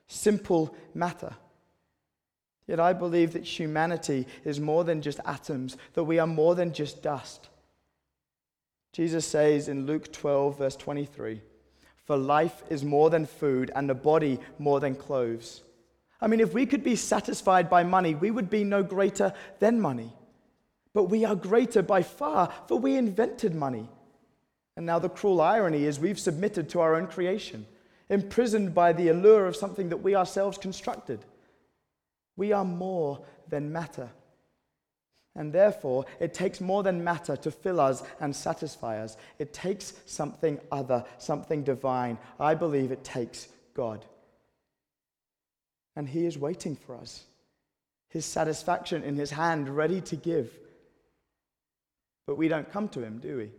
simple 0.08 0.76
matter. 0.94 1.34
Yet 2.68 2.80
I 2.80 2.94
believe 2.94 3.34
that 3.34 3.44
humanity 3.44 4.28
is 4.46 4.60
more 4.60 4.84
than 4.84 5.02
just 5.02 5.20
atoms, 5.26 5.76
that 5.94 6.04
we 6.04 6.20
are 6.20 6.28
more 6.28 6.54
than 6.54 6.72
just 6.72 7.02
dust. 7.02 7.50
Jesus 8.92 9.26
says 9.26 9.68
in 9.68 9.88
Luke 9.88 10.12
12, 10.14 10.60
verse 10.60 10.76
23 10.76 11.42
For 12.06 12.16
life 12.16 12.62
is 12.70 12.84
more 12.84 13.10
than 13.10 13.26
food, 13.26 13.72
and 13.76 13.90
the 13.90 13.96
body 13.96 14.40
more 14.60 14.80
than 14.80 14.94
clothes. 14.94 15.64
I 16.22 16.28
mean, 16.28 16.40
if 16.40 16.54
we 16.54 16.66
could 16.66 16.84
be 16.84 16.96
satisfied 16.96 17.70
by 17.70 17.84
money, 17.84 18.14
we 18.14 18.32
would 18.32 18.50
be 18.50 18.64
no 18.64 18.84
greater 18.84 19.34
than 19.60 19.80
money. 19.80 20.12
But 20.94 21.06
we 21.06 21.24
are 21.24 21.36
greater 21.36 21.82
by 21.82 22.04
far, 22.04 22.52
for 22.68 22.78
we 22.78 22.98
invented 22.98 23.56
money. 23.56 23.88
And 24.76 24.86
now 24.86 25.00
the 25.00 25.10
cruel 25.10 25.40
irony 25.40 25.86
is 25.86 26.00
we've 26.00 26.20
submitted 26.20 26.70
to 26.70 26.82
our 26.82 26.96
own 26.96 27.08
creation, 27.08 27.66
imprisoned 28.10 28.74
by 28.74 28.94
the 28.94 29.10
allure 29.10 29.46
of 29.46 29.56
something 29.56 29.90
that 29.90 29.98
we 29.98 30.16
ourselves 30.16 30.58
constructed. 30.58 31.24
We 32.36 32.52
are 32.52 32.66
more 32.66 33.22
than 33.48 33.72
matter. 33.72 34.10
And 35.36 35.54
therefore, 35.54 36.06
it 36.20 36.34
takes 36.34 36.60
more 36.60 36.84
than 36.84 37.04
matter 37.04 37.38
to 37.38 37.52
fill 37.52 37.80
us 37.80 38.04
and 38.20 38.36
satisfy 38.36 39.02
us. 39.02 39.16
It 39.38 39.54
takes 39.54 39.94
something 40.06 40.60
other, 40.72 41.06
something 41.18 41.64
divine. 41.64 42.18
I 42.40 42.56
believe 42.56 42.92
it 42.92 43.04
takes 43.04 43.48
God 43.74 44.04
and 46.00 46.08
He 46.08 46.26
is 46.26 46.38
waiting 46.38 46.78
for 46.78 46.96
us. 46.96 47.26
His 48.08 48.26
satisfaction 48.26 49.04
in 49.04 49.18
His 49.18 49.32
hand, 49.32 49.68
ready 49.68 50.00
to 50.00 50.16
give. 50.16 50.50
But 52.26 52.38
we 52.38 52.48
don't 52.48 52.72
come 52.72 52.88
to 52.90 53.04
Him, 53.04 53.18
do 53.18 53.36
we? 53.36 53.50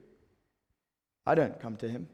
I 1.26 1.34
don't 1.34 1.60
come 1.60 1.76
to 1.76 1.88
Him. 1.88 2.08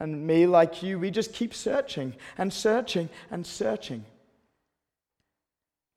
And 0.00 0.26
me, 0.26 0.46
like 0.46 0.82
you, 0.82 0.98
we 0.98 1.10
just 1.10 1.32
keep 1.32 1.54
searching 1.54 2.14
and 2.36 2.52
searching 2.52 3.08
and 3.30 3.46
searching. 3.46 4.04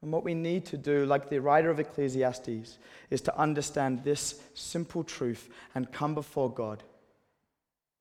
And 0.02 0.10
what 0.10 0.24
we 0.24 0.34
need 0.34 0.66
to 0.68 0.78
do, 0.78 1.06
like 1.06 1.30
the 1.30 1.42
writer 1.42 1.70
of 1.70 1.82
Ecclesiastes, 1.82 2.78
is 3.10 3.20
to 3.20 3.38
understand 3.38 4.06
this 4.06 4.40
simple 4.54 5.04
truth 5.04 5.50
and 5.76 5.92
come 5.92 6.16
before 6.16 6.50
God 6.50 6.82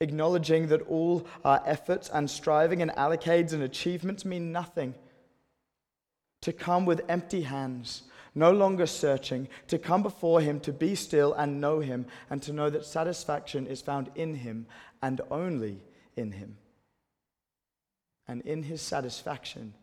acknowledging 0.03 0.67
that 0.67 0.83
all 0.83 1.27
our 1.45 1.63
efforts 1.65 2.11
and 2.13 2.29
striving 2.29 2.83
and 2.83 2.91
allocades 2.93 3.53
and 3.53 3.63
achievements 3.63 4.25
mean 4.25 4.53
nothing. 4.53 4.95
To 6.43 6.53
come 6.53 6.85
with 6.85 7.05
empty 7.09 7.43
hands, 7.43 8.03
no 8.35 8.51
longer 8.51 8.87
searching, 8.87 9.49
to 9.69 9.79
come 9.79 10.03
before 10.03 10.41
Him, 10.41 10.59
to 10.61 10.73
be 10.73 10.95
still 10.97 11.33
and 11.35 11.61
know 11.61 11.81
Him, 11.81 12.07
and 12.29 12.43
to 12.43 12.53
know 12.53 12.69
that 12.69 12.85
satisfaction 12.85 13.67
is 13.67 13.81
found 13.81 14.11
in 14.17 14.35
Him 14.35 14.67
and 15.01 15.21
only 15.31 15.79
in 16.17 16.33
Him. 16.33 16.57
And 18.27 18.43
in 18.43 18.65
His 18.65 18.83
satisfaction, 18.83 19.75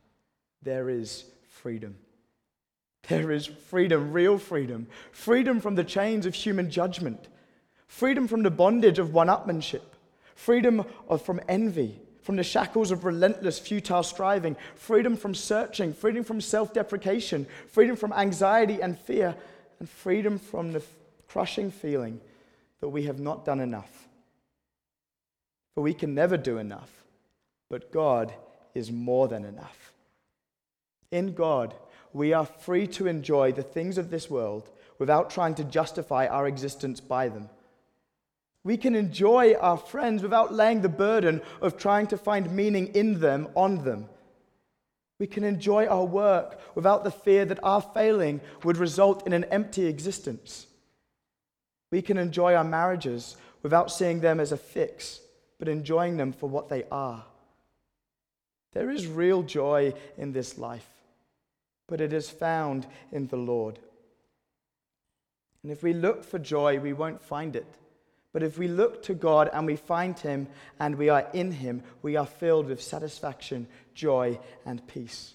there 0.62 0.90
is 0.90 1.26
freedom. 1.48 1.96
There 3.08 3.32
is 3.32 3.46
freedom, 3.46 4.12
real 4.12 4.38
freedom, 4.38 4.88
freedom 5.12 5.62
from 5.62 5.76
the 5.76 5.84
chains 5.86 6.26
of 6.26 6.36
human 6.36 6.70
judgment, 6.70 7.30
freedom 7.88 8.28
from 8.28 8.44
the 8.44 8.52
bondage 8.52 9.00
of 9.00 9.14
one 9.14 9.28
upmanship 9.28 9.82
freedom 10.39 10.86
from 11.24 11.41
envy, 11.50 12.00
from 12.22 12.38
the 12.38 12.43
shackles 12.43 12.91
of 12.91 13.03
relentless, 13.03 13.60
futile 13.60 14.03
striving, 14.03 14.55
freedom 14.75 15.17
from 15.17 15.36
searching, 15.36 15.93
freedom 15.93 16.24
from 16.24 16.39
self 16.39 16.74
deprecation, 16.74 17.46
freedom 17.67 17.96
from 17.96 18.13
anxiety 18.13 18.81
and 18.81 18.98
fear, 18.98 19.36
and 19.79 19.89
freedom 19.89 20.39
from 20.39 20.72
the 20.72 20.81
crushing 21.27 21.69
feeling 21.69 22.22
that 22.79 22.89
we 22.89 23.03
have 23.03 23.19
not 23.19 23.46
done 23.46 23.60
enough. 23.60 24.08
For 25.75 25.81
we 25.81 25.93
can 25.93 26.15
never 26.15 26.38
do 26.38 26.58
enough, 26.58 26.89
but 27.69 27.91
God 27.91 28.34
is 28.74 28.91
more 28.91 29.27
than 29.27 29.43
enough. 29.43 29.91
In 31.12 31.34
God, 31.34 31.74
we 32.13 32.31
are 32.31 32.46
free 32.46 32.88
to 32.88 33.08
enjoy 33.08 33.51
the 33.51 33.63
things 33.63 33.98
of 33.98 34.10
this 34.10 34.29
world 34.29 34.69
without 35.00 35.29
trying 35.29 35.55
to 35.55 35.63
justify 35.63 36.27
our 36.27 36.48
existence 36.48 37.00
by 37.01 37.27
them. 37.27 37.50
We 38.63 38.78
can 38.78 38.96
enjoy 38.96 39.56
our 39.56 39.78
friends 39.78 40.22
without 40.22 40.54
laying 40.54 40.82
the 40.82 40.89
burden 40.89 41.42
of 41.62 41.78
trying 41.78 42.08
to 42.08 42.18
find 42.18 42.51
meaning 42.51 42.88
in 42.88 43.20
them, 43.20 43.48
on 43.56 43.84
them. 43.84 44.10
We 45.18 45.28
can 45.28 45.44
enjoy 45.44 45.86
our 45.88 46.06
work 46.06 46.60
without 46.75 47.04
the 47.04 47.12
fear 47.12 47.46
that 47.46 47.63
our 47.63 47.82
failing 47.82 48.42
would 48.63 48.78
result 48.78 49.25
in 49.28 49.34
an 49.34 49.46
empty 49.46 49.86
existence. 49.86 50.68
We 51.92 52.01
can 52.01 52.18
enjoy 52.18 52.54
our 52.56 52.63
marriages 52.63 53.36
without 53.63 53.92
seeing 53.92 54.22
them 54.22 54.39
as 54.39 54.51
a 54.51 54.58
fix, 54.58 55.20
but 55.58 55.68
enjoying 55.68 56.18
them 56.18 56.32
for 56.32 56.48
what 56.48 56.70
they 56.70 56.84
are. 56.92 57.25
There 58.74 58.89
is 58.89 59.08
real 59.08 59.44
joy 59.44 59.94
in 60.18 60.32
this 60.32 60.58
life, 60.58 60.88
but 61.88 62.00
it 62.00 62.13
is 62.13 62.30
found 62.30 62.86
in 63.12 63.28
the 63.28 63.38
Lord. 63.38 63.80
And 65.63 65.72
if 65.72 65.84
we 65.84 65.94
look 65.94 66.24
for 66.24 66.39
joy, 66.39 66.80
we 66.80 66.94
won't 66.94 67.22
find 67.22 67.56
it. 67.56 67.66
But 68.31 68.43
if 68.43 68.57
we 68.57 68.67
look 68.67 69.03
to 69.03 69.13
God 69.13 69.50
and 69.51 69.65
we 69.65 69.75
find 69.75 70.17
Him 70.17 70.48
and 70.79 70.95
we 70.95 71.09
are 71.09 71.27
in 71.33 71.51
Him, 71.51 71.81
we 72.01 72.15
are 72.15 72.25
filled 72.25 72.67
with 72.67 72.81
satisfaction, 72.81 73.67
joy, 73.95 74.39
and 74.65 74.86
peace. 74.88 75.33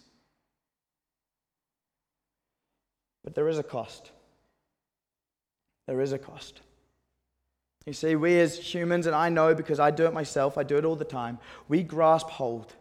But 3.25 3.35
there 3.35 3.49
is 3.49 3.59
a 3.59 3.65
cost. 3.65 4.13
There 5.87 6.01
is 6.01 6.13
a 6.13 6.19
cost. 6.19 6.61
You 7.87 7.93
see, 7.93 8.17
we 8.17 8.39
as 8.41 8.57
humans, 8.57 9.07
and 9.07 9.15
I 9.15 9.29
know 9.29 9.55
because 9.55 9.81
I 9.81 9.91
do 9.91 10.07
it 10.07 10.15
myself, 10.15 10.57
I 10.57 10.63
do 10.63 10.79
it 10.79 10.85
all 10.85 10.97
the 10.97 11.05
time, 11.05 11.39
we 11.69 11.83
grasp 11.83 12.29
hold. 12.29 12.75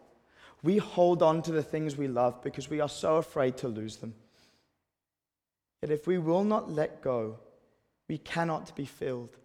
We 0.62 0.78
hold 0.78 1.22
on 1.22 1.42
to 1.42 1.52
the 1.52 1.62
things 1.62 1.96
we 1.96 2.08
love 2.08 2.42
because 2.42 2.70
we 2.70 2.80
are 2.80 2.88
so 2.88 3.16
afraid 3.16 3.58
to 3.58 3.68
lose 3.68 3.96
them. 3.96 4.14
Yet 5.82 5.90
if 5.90 6.06
we 6.06 6.16
will 6.16 6.44
not 6.44 6.70
let 6.70 7.02
go, 7.02 7.38
we 8.08 8.16
cannot 8.16 8.74
be 8.74 8.86
filled. 8.86 9.36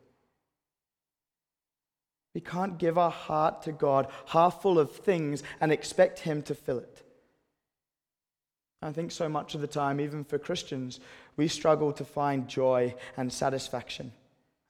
We 2.33 2.41
can't 2.41 2.77
give 2.77 2.98
our 2.98 3.12
heart 3.12 3.63
to 3.63 3.71
God 3.71 4.07
half 4.27 4.62
full 4.62 4.79
of 4.79 4.91
things 4.91 5.43
and 5.59 5.71
expect 5.71 6.19
Him 6.19 6.41
to 6.43 6.55
fill 6.55 6.79
it. 6.79 7.03
I 8.81 8.91
think 8.91 9.12
so 9.12 9.27
much 9.27 9.55
of 9.55 9.62
the 9.62 9.67
time, 9.67 10.00
even 10.00 10.24
for 10.24 10.38
Christians, 10.38 11.00
we 11.36 11.48
struggle 11.48 11.91
to 11.93 12.05
find 12.05 12.48
joy 12.48 12.95
and 13.17 13.31
satisfaction. 13.31 14.13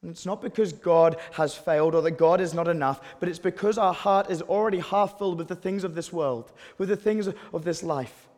And 0.01 0.11
it's 0.11 0.25
not 0.25 0.41
because 0.41 0.71
God 0.71 1.17
has 1.33 1.53
failed 1.53 1.93
or 1.93 2.01
that 2.03 2.11
God 2.11 2.39
is 2.39 2.53
not 2.53 2.67
enough, 2.67 3.01
but 3.19 3.27
it's 3.27 3.39
because 3.39 3.77
our 3.77 3.93
heart 3.93 4.31
is 4.31 4.41
already 4.41 4.79
half 4.79 5.17
filled 5.17 5.37
with 5.37 5.49
the 5.49 5.55
things 5.55 5.83
of 5.83 5.93
this 5.93 6.13
world, 6.13 6.51
with 6.77 6.89
the 6.89 6.95
things 6.95 7.27
of 7.27 7.63
this 7.65 7.83
life. 7.83 8.28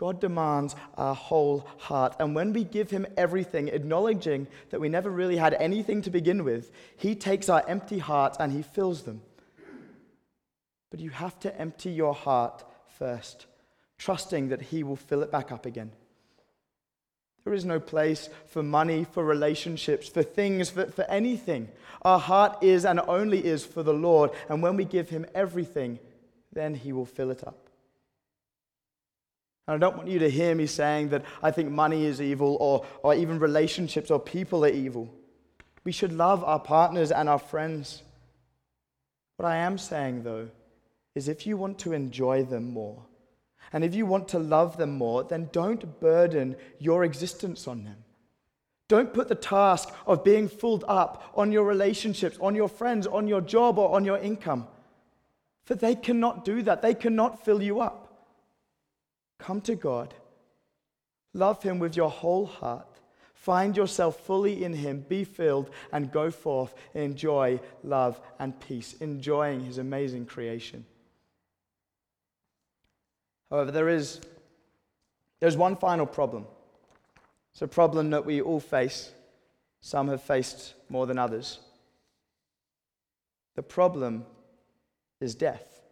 God 0.00 0.18
demands 0.18 0.74
our 0.96 1.14
whole 1.14 1.68
heart. 1.76 2.16
And 2.18 2.34
when 2.34 2.54
we 2.54 2.64
give 2.64 2.90
Him 2.90 3.06
everything, 3.18 3.68
acknowledging 3.68 4.46
that 4.70 4.80
we 4.80 4.88
never 4.88 5.10
really 5.10 5.36
had 5.36 5.52
anything 5.52 6.00
to 6.00 6.10
begin 6.10 6.42
with, 6.42 6.72
He 6.96 7.14
takes 7.14 7.50
our 7.50 7.62
empty 7.68 7.98
hearts 7.98 8.38
and 8.40 8.50
He 8.50 8.62
fills 8.62 9.02
them. 9.02 9.20
But 10.90 11.00
you 11.00 11.10
have 11.10 11.38
to 11.40 11.54
empty 11.60 11.90
your 11.90 12.14
heart 12.14 12.64
first, 12.98 13.44
trusting 13.98 14.48
that 14.48 14.62
He 14.62 14.82
will 14.82 14.96
fill 14.96 15.22
it 15.22 15.30
back 15.30 15.52
up 15.52 15.66
again. 15.66 15.92
There 17.44 17.52
is 17.52 17.66
no 17.66 17.78
place 17.78 18.30
for 18.46 18.62
money, 18.62 19.04
for 19.04 19.22
relationships, 19.22 20.08
for 20.08 20.22
things, 20.22 20.70
for, 20.70 20.86
for 20.86 21.04
anything. 21.10 21.68
Our 22.00 22.18
heart 22.18 22.62
is 22.62 22.86
and 22.86 23.00
only 23.00 23.44
is 23.44 23.66
for 23.66 23.82
the 23.82 23.92
Lord. 23.92 24.30
And 24.48 24.62
when 24.62 24.78
we 24.78 24.86
give 24.86 25.10
Him 25.10 25.26
everything, 25.34 25.98
then 26.50 26.74
He 26.74 26.90
will 26.90 27.04
fill 27.04 27.30
it 27.30 27.46
up. 27.46 27.59
And 29.70 29.76
I 29.76 29.86
don't 29.86 29.96
want 29.96 30.08
you 30.08 30.18
to 30.18 30.28
hear 30.28 30.52
me 30.52 30.66
saying 30.66 31.10
that 31.10 31.24
I 31.44 31.52
think 31.52 31.70
money 31.70 32.04
is 32.04 32.20
evil 32.20 32.56
or, 32.58 32.84
or 33.04 33.14
even 33.14 33.38
relationships 33.38 34.10
or 34.10 34.18
people 34.18 34.64
are 34.64 34.68
evil. 34.68 35.08
We 35.84 35.92
should 35.92 36.12
love 36.12 36.42
our 36.42 36.58
partners 36.58 37.12
and 37.12 37.28
our 37.28 37.38
friends. 37.38 38.02
What 39.36 39.46
I 39.46 39.58
am 39.58 39.78
saying, 39.78 40.24
though, 40.24 40.48
is 41.14 41.28
if 41.28 41.46
you 41.46 41.56
want 41.56 41.78
to 41.78 41.92
enjoy 41.92 42.42
them 42.42 42.72
more, 42.72 43.04
and 43.72 43.84
if 43.84 43.94
you 43.94 44.06
want 44.06 44.26
to 44.30 44.40
love 44.40 44.76
them 44.76 44.98
more, 44.98 45.22
then 45.22 45.48
don't 45.52 46.00
burden 46.00 46.56
your 46.80 47.04
existence 47.04 47.68
on 47.68 47.84
them. 47.84 47.98
Don't 48.88 49.14
put 49.14 49.28
the 49.28 49.36
task 49.36 49.88
of 50.04 50.24
being 50.24 50.48
filled 50.48 50.84
up 50.88 51.30
on 51.36 51.52
your 51.52 51.62
relationships, 51.62 52.36
on 52.40 52.56
your 52.56 52.68
friends, 52.68 53.06
on 53.06 53.28
your 53.28 53.40
job, 53.40 53.78
or 53.78 53.94
on 53.94 54.04
your 54.04 54.18
income. 54.18 54.66
For 55.62 55.76
they 55.76 55.94
cannot 55.94 56.44
do 56.44 56.60
that. 56.62 56.82
They 56.82 56.94
cannot 56.94 57.44
fill 57.44 57.62
you 57.62 57.80
up. 57.80 57.99
Come 59.40 59.60
to 59.62 59.74
God. 59.74 60.14
Love 61.34 61.62
Him 61.62 61.78
with 61.78 61.96
your 61.96 62.10
whole 62.10 62.46
heart. 62.46 62.86
Find 63.34 63.76
yourself 63.76 64.20
fully 64.20 64.64
in 64.64 64.74
Him. 64.74 65.04
Be 65.08 65.24
filled 65.24 65.70
and 65.92 66.12
go 66.12 66.30
forth 66.30 66.74
in 66.94 67.16
joy, 67.16 67.58
love, 67.82 68.20
and 68.38 68.58
peace, 68.60 68.94
enjoying 69.00 69.64
His 69.64 69.78
amazing 69.78 70.26
creation. 70.26 70.84
However, 73.50 73.70
there 73.70 73.88
is 73.88 74.20
there's 75.40 75.56
one 75.56 75.74
final 75.74 76.06
problem. 76.06 76.46
It's 77.52 77.62
a 77.62 77.68
problem 77.68 78.10
that 78.10 78.26
we 78.26 78.42
all 78.42 78.60
face. 78.60 79.10
Some 79.80 80.08
have 80.08 80.22
faced 80.22 80.74
more 80.90 81.06
than 81.06 81.18
others. 81.18 81.60
The 83.56 83.62
problem 83.62 84.26
is 85.20 85.34
death, 85.34 85.82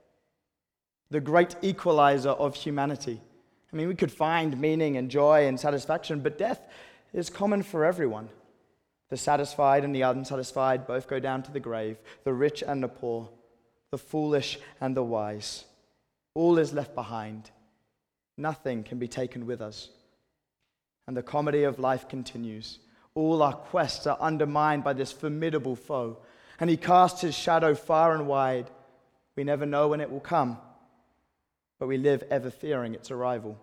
the 1.11 1.21
great 1.21 1.57
equalizer 1.63 2.31
of 2.31 2.55
humanity. 2.55 3.21
I 3.73 3.77
mean, 3.77 3.89
we 3.89 3.95
could 3.95 4.13
find 4.13 4.59
meaning 4.61 4.97
and 4.97 5.11
joy 5.11 5.47
and 5.47 5.61
satisfaction, 5.61 6.21
but 6.21 6.39
death 6.39 6.61
is 7.13 7.29
common 7.29 7.63
for 7.63 7.85
everyone. 7.85 8.31
The 9.11 9.17
satisfied 9.17 9.85
and 9.85 9.95
the 9.95 10.03
unsatisfied 10.03 10.87
both 10.87 11.09
go 11.09 11.19
down 11.19 11.43
to 11.45 11.51
the 11.51 11.61
grave, 11.61 11.99
the 12.25 12.33
rich 12.33 12.63
and 12.63 12.83
the 12.83 12.89
poor, 12.89 13.29
the 13.91 13.99
foolish 13.99 14.59
and 14.81 14.97
the 14.97 15.03
wise. 15.03 15.65
All 16.35 16.59
is 16.59 16.73
left 16.73 16.95
behind. 16.95 17.51
Nothing 18.37 18.85
can 18.85 18.99
be 18.99 19.09
taken 19.09 19.47
with 19.47 19.61
us. 19.61 19.89
And 21.07 21.17
the 21.17 21.23
comedy 21.23 21.65
of 21.65 21.79
life 21.79 22.09
continues. 22.09 22.79
All 23.15 23.43
our 23.43 23.55
quests 23.55 24.07
are 24.07 24.19
undermined 24.21 24.85
by 24.85 24.93
this 24.93 25.11
formidable 25.11 25.75
foe, 25.75 26.19
and 26.61 26.69
he 26.69 26.77
casts 26.77 27.23
his 27.23 27.35
shadow 27.35 27.75
far 27.75 28.15
and 28.15 28.27
wide. 28.27 28.71
We 29.37 29.45
never 29.45 29.67
know 29.67 29.89
when 29.89 30.01
it 30.01 30.11
will 30.11 30.21
come 30.21 30.59
but 31.79 31.89
we 31.89 31.97
live 31.97 32.25
ever 32.31 32.51
fearing 32.51 32.95
its 32.95 33.11
arrival. 33.11 33.59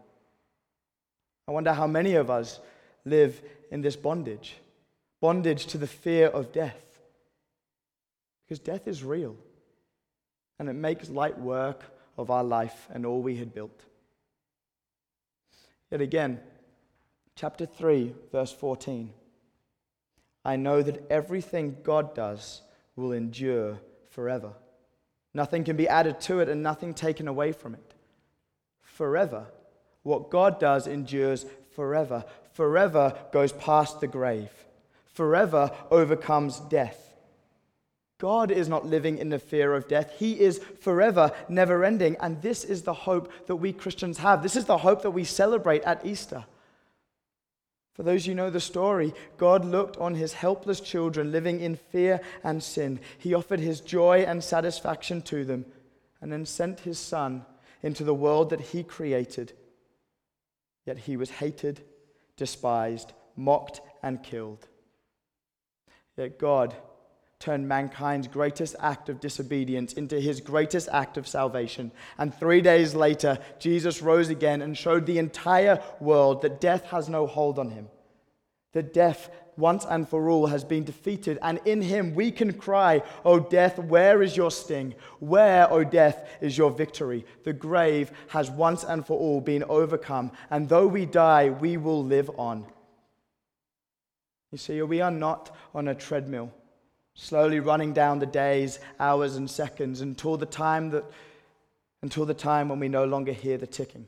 I 1.47 1.51
wonder 1.51 1.73
how 1.73 1.87
many 1.87 2.15
of 2.15 2.29
us 2.29 2.59
live 3.03 3.41
in 3.71 3.81
this 3.81 3.95
bondage 3.95 4.55
bondage 5.21 5.65
to 5.65 5.79
the 5.79 5.87
fear 5.87 6.27
of 6.27 6.51
death. 6.51 6.99
Because 8.43 8.59
death 8.59 8.87
is 8.87 9.03
real, 9.03 9.35
and 10.59 10.69
it 10.69 10.73
makes 10.73 11.09
light 11.09 11.39
work 11.39 11.81
of 12.15 12.29
our 12.29 12.43
life 12.43 12.87
and 12.93 13.07
all 13.07 13.23
we 13.23 13.37
had 13.37 13.51
built. 13.51 13.81
Yet 15.89 16.01
again, 16.01 16.41
chapter 17.35 17.65
3, 17.65 18.13
verse 18.31 18.51
14. 18.51 19.11
I 20.43 20.57
know 20.57 20.83
that 20.83 21.09
everything 21.09 21.77
God 21.81 22.13
does 22.13 22.61
will 22.95 23.13
endure 23.13 23.79
forever. 24.11 24.53
Nothing 25.33 25.63
can 25.63 25.75
be 25.75 25.87
added 25.87 26.21
to 26.21 26.39
it 26.39 26.49
and 26.49 26.61
nothing 26.61 26.93
taken 26.93 27.27
away 27.27 27.51
from 27.51 27.73
it 27.73 27.94
forever. 28.95 29.45
What 30.03 30.29
God 30.29 30.59
does 30.59 30.87
endures 30.87 31.45
forever. 31.75 32.23
Forever 32.53 33.13
goes 33.31 33.51
past 33.51 33.99
the 33.99 34.07
grave. 34.07 34.51
Forever 35.13 35.71
overcomes 35.91 36.59
death. 36.61 37.01
God 38.17 38.49
is 38.49 38.69
not 38.69 38.85
living 38.85 39.17
in 39.17 39.29
the 39.29 39.39
fear 39.39 39.73
of 39.73 39.89
death. 39.89 40.13
He 40.17 40.39
is 40.39 40.59
forever, 40.79 41.31
never 41.49 41.83
ending. 41.83 42.15
And 42.21 42.41
this 42.41 42.63
is 42.63 42.83
the 42.83 42.93
hope 42.93 43.31
that 43.47 43.57
we 43.57 43.73
Christians 43.73 44.19
have. 44.19 44.41
This 44.41 44.55
is 44.55 44.65
the 44.65 44.77
hope 44.77 45.01
that 45.01 45.11
we 45.11 45.25
celebrate 45.25 45.83
at 45.83 46.05
Easter. 46.05 46.45
For 47.93 48.03
those 48.03 48.25
who 48.25 48.33
know 48.33 48.49
the 48.49 48.61
story, 48.61 49.13
God 49.37 49.65
looked 49.65 49.97
on 49.97 50.15
his 50.15 50.33
helpless 50.33 50.79
children 50.79 51.31
living 51.31 51.59
in 51.59 51.75
fear 51.75 52.21
and 52.43 52.63
sin. 52.63 52.99
He 53.17 53.33
offered 53.33 53.59
his 53.59 53.81
joy 53.81 54.19
and 54.19 54.43
satisfaction 54.43 55.21
to 55.23 55.43
them 55.43 55.65
and 56.21 56.31
then 56.31 56.45
sent 56.45 56.81
his 56.81 56.99
son 56.99 57.45
into 57.85 58.03
the 58.03 58.15
world 58.15 58.49
that 58.49 58.59
he 58.59 58.83
created. 58.83 59.53
Yet 60.87 60.97
he 60.97 61.15
was 61.15 61.29
hated, 61.29 61.83
despised, 62.35 63.13
mocked, 63.35 63.79
and 64.01 64.23
killed. 64.23 64.67
Yet 66.17 66.39
God 66.39 66.73
turned 67.37 67.67
mankind's 67.67 68.27
greatest 68.27 68.75
act 68.79 69.07
of 69.07 69.19
disobedience 69.19 69.93
into 69.93 70.19
his 70.19 70.41
greatest 70.41 70.89
act 70.91 71.15
of 71.15 71.27
salvation. 71.27 71.91
And 72.17 72.33
three 72.33 72.61
days 72.61 72.95
later, 72.95 73.37
Jesus 73.59 74.01
rose 74.01 74.29
again 74.29 74.63
and 74.63 74.75
showed 74.75 75.05
the 75.05 75.19
entire 75.19 75.79
world 75.99 76.41
that 76.41 76.59
death 76.59 76.85
has 76.85 77.07
no 77.07 77.27
hold 77.27 77.59
on 77.59 77.69
him, 77.69 77.89
that 78.73 78.95
death 78.95 79.29
once 79.57 79.85
and 79.85 80.07
for 80.07 80.29
all 80.29 80.47
has 80.47 80.63
been 80.63 80.83
defeated. 80.83 81.37
And 81.41 81.59
in 81.65 81.81
him 81.81 82.13
we 82.13 82.31
can 82.31 82.53
cry, 82.53 83.03
O 83.23 83.39
death, 83.39 83.77
where 83.79 84.21
is 84.21 84.35
your 84.35 84.51
sting? 84.51 84.95
Where, 85.19 85.71
O 85.71 85.83
death, 85.83 86.29
is 86.41 86.57
your 86.57 86.71
victory? 86.71 87.25
The 87.43 87.53
grave 87.53 88.11
has 88.29 88.49
once 88.49 88.83
and 88.83 89.05
for 89.05 89.17
all 89.17 89.41
been 89.41 89.63
overcome. 89.63 90.31
And 90.49 90.67
though 90.69 90.87
we 90.87 91.05
die, 91.05 91.49
we 91.49 91.77
will 91.77 92.03
live 92.03 92.29
on. 92.37 92.65
You 94.51 94.57
see, 94.57 94.81
we 94.81 95.01
are 95.01 95.11
not 95.11 95.55
on 95.73 95.87
a 95.87 95.95
treadmill, 95.95 96.51
slowly 97.13 97.59
running 97.59 97.93
down 97.93 98.19
the 98.19 98.25
days, 98.25 98.79
hours, 98.99 99.35
and 99.35 99.49
seconds 99.49 100.01
until 100.01 100.37
the 100.37 100.45
time 100.45 100.91
that 100.91 101.05
until 102.01 102.25
the 102.25 102.35
time 102.35 102.69
when 102.69 102.79
we 102.79 102.87
no 102.87 103.03
longer 103.03 103.33
hear 103.33 103.57
the 103.57 103.65
ticking. 103.65 104.05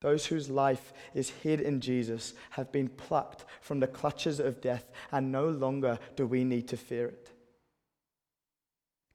Those 0.00 0.26
whose 0.26 0.48
life 0.48 0.92
is 1.14 1.30
hid 1.30 1.60
in 1.60 1.80
Jesus 1.80 2.34
have 2.50 2.70
been 2.70 2.88
plucked 2.88 3.44
from 3.60 3.80
the 3.80 3.88
clutches 3.88 4.38
of 4.38 4.60
death, 4.60 4.90
and 5.10 5.32
no 5.32 5.48
longer 5.48 5.98
do 6.14 6.26
we 6.26 6.44
need 6.44 6.68
to 6.68 6.76
fear 6.76 7.08
it. 7.08 7.30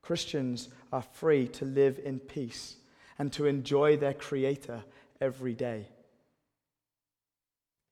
Christians 0.02 0.68
are 0.92 1.02
free 1.02 1.48
to 1.48 1.66
live 1.66 2.00
in 2.04 2.20
peace 2.20 2.76
and 3.18 3.32
to 3.34 3.46
enjoy 3.46 3.96
their 3.96 4.14
Creator 4.14 4.84
every 5.22 5.54
day. 5.54 5.88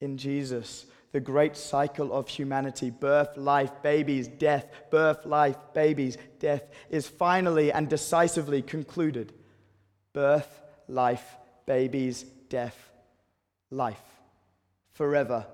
In 0.00 0.18
Jesus, 0.18 0.84
the 1.12 1.20
great 1.20 1.56
cycle 1.56 2.12
of 2.12 2.28
humanity 2.28 2.90
birth, 2.90 3.36
life, 3.36 3.82
babies, 3.82 4.28
death, 4.28 4.66
birth, 4.90 5.24
life, 5.24 5.56
babies, 5.72 6.18
death 6.38 6.64
is 6.90 7.06
finally 7.06 7.72
and 7.72 7.88
decisively 7.88 8.60
concluded. 8.60 9.32
Birth, 10.12 10.60
life, 10.88 11.36
babies, 11.66 12.24
death, 12.48 12.90
life, 13.70 14.02
forever 14.92 15.46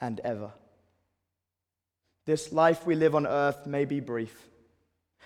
and 0.00 0.20
ever. 0.20 0.50
This 2.24 2.52
life 2.52 2.86
we 2.86 2.96
live 2.96 3.14
on 3.14 3.26
earth 3.26 3.66
may 3.66 3.84
be 3.84 4.00
brief, 4.00 4.48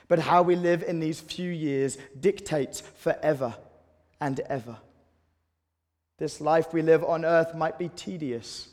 but 0.09 0.18
how 0.18 0.42
we 0.42 0.57
live 0.57 0.83
in 0.83 1.00
these 1.00 1.20
few 1.20 1.50
years 1.50 1.96
dictates 2.18 2.81
forever 2.81 3.55
and 4.20 4.40
ever. 4.40 4.76
This 6.18 6.40
life 6.40 6.74
we 6.74 6.83
live 6.83 7.03
on 7.03 7.24
earth 7.24 7.55
might 7.55 7.79
be 7.79 7.88
tedious, 7.88 8.68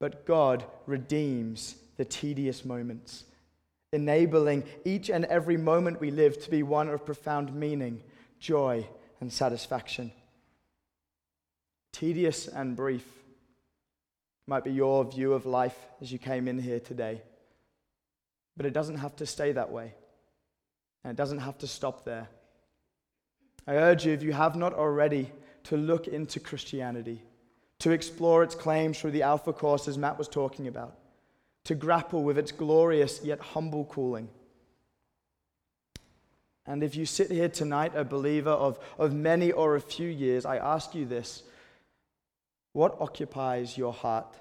but 0.00 0.24
God 0.24 0.64
redeems 0.86 1.76
the 1.98 2.06
tedious 2.06 2.64
moments, 2.64 3.24
enabling 3.92 4.64
each 4.84 5.10
and 5.10 5.26
every 5.26 5.58
moment 5.58 6.00
we 6.00 6.10
live 6.10 6.42
to 6.42 6.50
be 6.50 6.62
one 6.62 6.88
of 6.88 7.04
profound 7.04 7.54
meaning, 7.54 8.02
joy, 8.40 8.86
and 9.20 9.30
satisfaction. 9.30 10.12
Tedious 11.98 12.46
and 12.46 12.76
brief 12.76 13.06
might 14.46 14.64
be 14.64 14.70
your 14.70 15.04
view 15.04 15.32
of 15.32 15.46
life 15.46 15.76
as 16.02 16.12
you 16.12 16.18
came 16.18 16.46
in 16.46 16.58
here 16.58 16.78
today. 16.78 17.22
But 18.56 18.66
it 18.66 18.74
doesn't 18.74 18.98
have 18.98 19.16
to 19.16 19.26
stay 19.26 19.52
that 19.52 19.70
way. 19.70 19.94
And 21.02 21.12
it 21.12 21.16
doesn't 21.16 21.38
have 21.38 21.56
to 21.58 21.66
stop 21.66 22.04
there. 22.04 22.28
I 23.66 23.76
urge 23.76 24.04
you, 24.04 24.12
if 24.12 24.22
you 24.22 24.34
have 24.34 24.56
not 24.56 24.74
already, 24.74 25.32
to 25.64 25.76
look 25.76 26.06
into 26.06 26.38
Christianity, 26.38 27.22
to 27.80 27.90
explore 27.92 28.42
its 28.42 28.54
claims 28.54 29.00
through 29.00 29.12
the 29.12 29.22
Alpha 29.22 29.52
Course, 29.52 29.88
as 29.88 29.96
Matt 29.96 30.18
was 30.18 30.28
talking 30.28 30.68
about, 30.68 30.98
to 31.64 31.74
grapple 31.74 32.22
with 32.22 32.36
its 32.36 32.52
glorious 32.52 33.20
yet 33.24 33.40
humble 33.40 33.84
calling. 33.84 34.28
And 36.66 36.82
if 36.82 36.94
you 36.94 37.06
sit 37.06 37.30
here 37.30 37.48
tonight, 37.48 37.92
a 37.94 38.04
believer 38.04 38.50
of, 38.50 38.78
of 38.98 39.14
many 39.14 39.50
or 39.50 39.76
a 39.76 39.80
few 39.80 40.08
years, 40.08 40.44
I 40.44 40.58
ask 40.58 40.94
you 40.94 41.06
this 41.06 41.42
what 42.76 43.00
occupies 43.00 43.78
your 43.78 43.94
heart? 43.94 44.36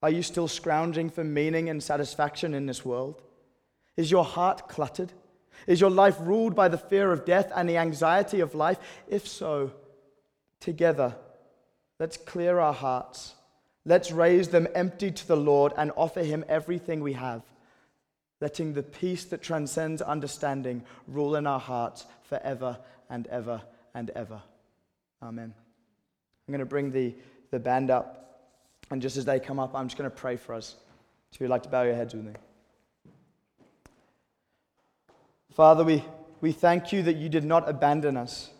Are 0.00 0.10
you 0.10 0.22
still 0.22 0.46
scrounging 0.46 1.10
for 1.10 1.24
meaning 1.24 1.68
and 1.68 1.82
satisfaction 1.82 2.54
in 2.54 2.66
this 2.66 2.84
world? 2.84 3.20
Is 3.96 4.12
your 4.12 4.24
heart 4.24 4.68
cluttered? 4.68 5.12
Is 5.66 5.80
your 5.80 5.90
life 5.90 6.16
ruled 6.20 6.54
by 6.54 6.68
the 6.68 6.78
fear 6.78 7.10
of 7.10 7.24
death 7.24 7.50
and 7.54 7.68
the 7.68 7.78
anxiety 7.78 8.38
of 8.38 8.54
life? 8.54 8.78
If 9.08 9.26
so, 9.26 9.72
together, 10.60 11.16
let's 11.98 12.16
clear 12.16 12.60
our 12.60 12.72
hearts. 12.72 13.34
Let's 13.84 14.12
raise 14.12 14.50
them 14.50 14.68
empty 14.72 15.10
to 15.10 15.26
the 15.26 15.36
Lord 15.36 15.72
and 15.76 15.90
offer 15.96 16.22
Him 16.22 16.44
everything 16.48 17.02
we 17.02 17.14
have, 17.14 17.42
letting 18.40 18.72
the 18.72 18.84
peace 18.84 19.24
that 19.24 19.42
transcends 19.42 20.00
understanding 20.00 20.84
rule 21.08 21.34
in 21.34 21.48
our 21.48 21.60
hearts 21.60 22.06
forever 22.22 22.78
and 23.08 23.26
ever 23.26 23.62
and 23.94 24.10
ever. 24.10 24.40
Amen. 25.20 25.54
I'm 26.50 26.52
going 26.52 26.58
to 26.58 26.66
bring 26.66 26.90
the, 26.90 27.14
the 27.52 27.60
band 27.60 27.92
up. 27.92 28.48
And 28.90 29.00
just 29.00 29.16
as 29.16 29.24
they 29.24 29.38
come 29.38 29.60
up, 29.60 29.72
I'm 29.72 29.86
just 29.86 29.96
going 29.96 30.10
to 30.10 30.16
pray 30.16 30.34
for 30.36 30.52
us. 30.52 30.70
So 31.30 31.34
if 31.34 31.40
you'd 31.40 31.48
like 31.48 31.62
to 31.62 31.68
bow 31.68 31.84
your 31.84 31.94
heads 31.94 32.12
with 32.12 32.24
me. 32.24 32.32
Father, 35.52 35.84
we, 35.84 36.04
we 36.40 36.50
thank 36.50 36.92
you 36.92 37.04
that 37.04 37.14
you 37.14 37.28
did 37.28 37.44
not 37.44 37.68
abandon 37.68 38.16
us. 38.16 38.50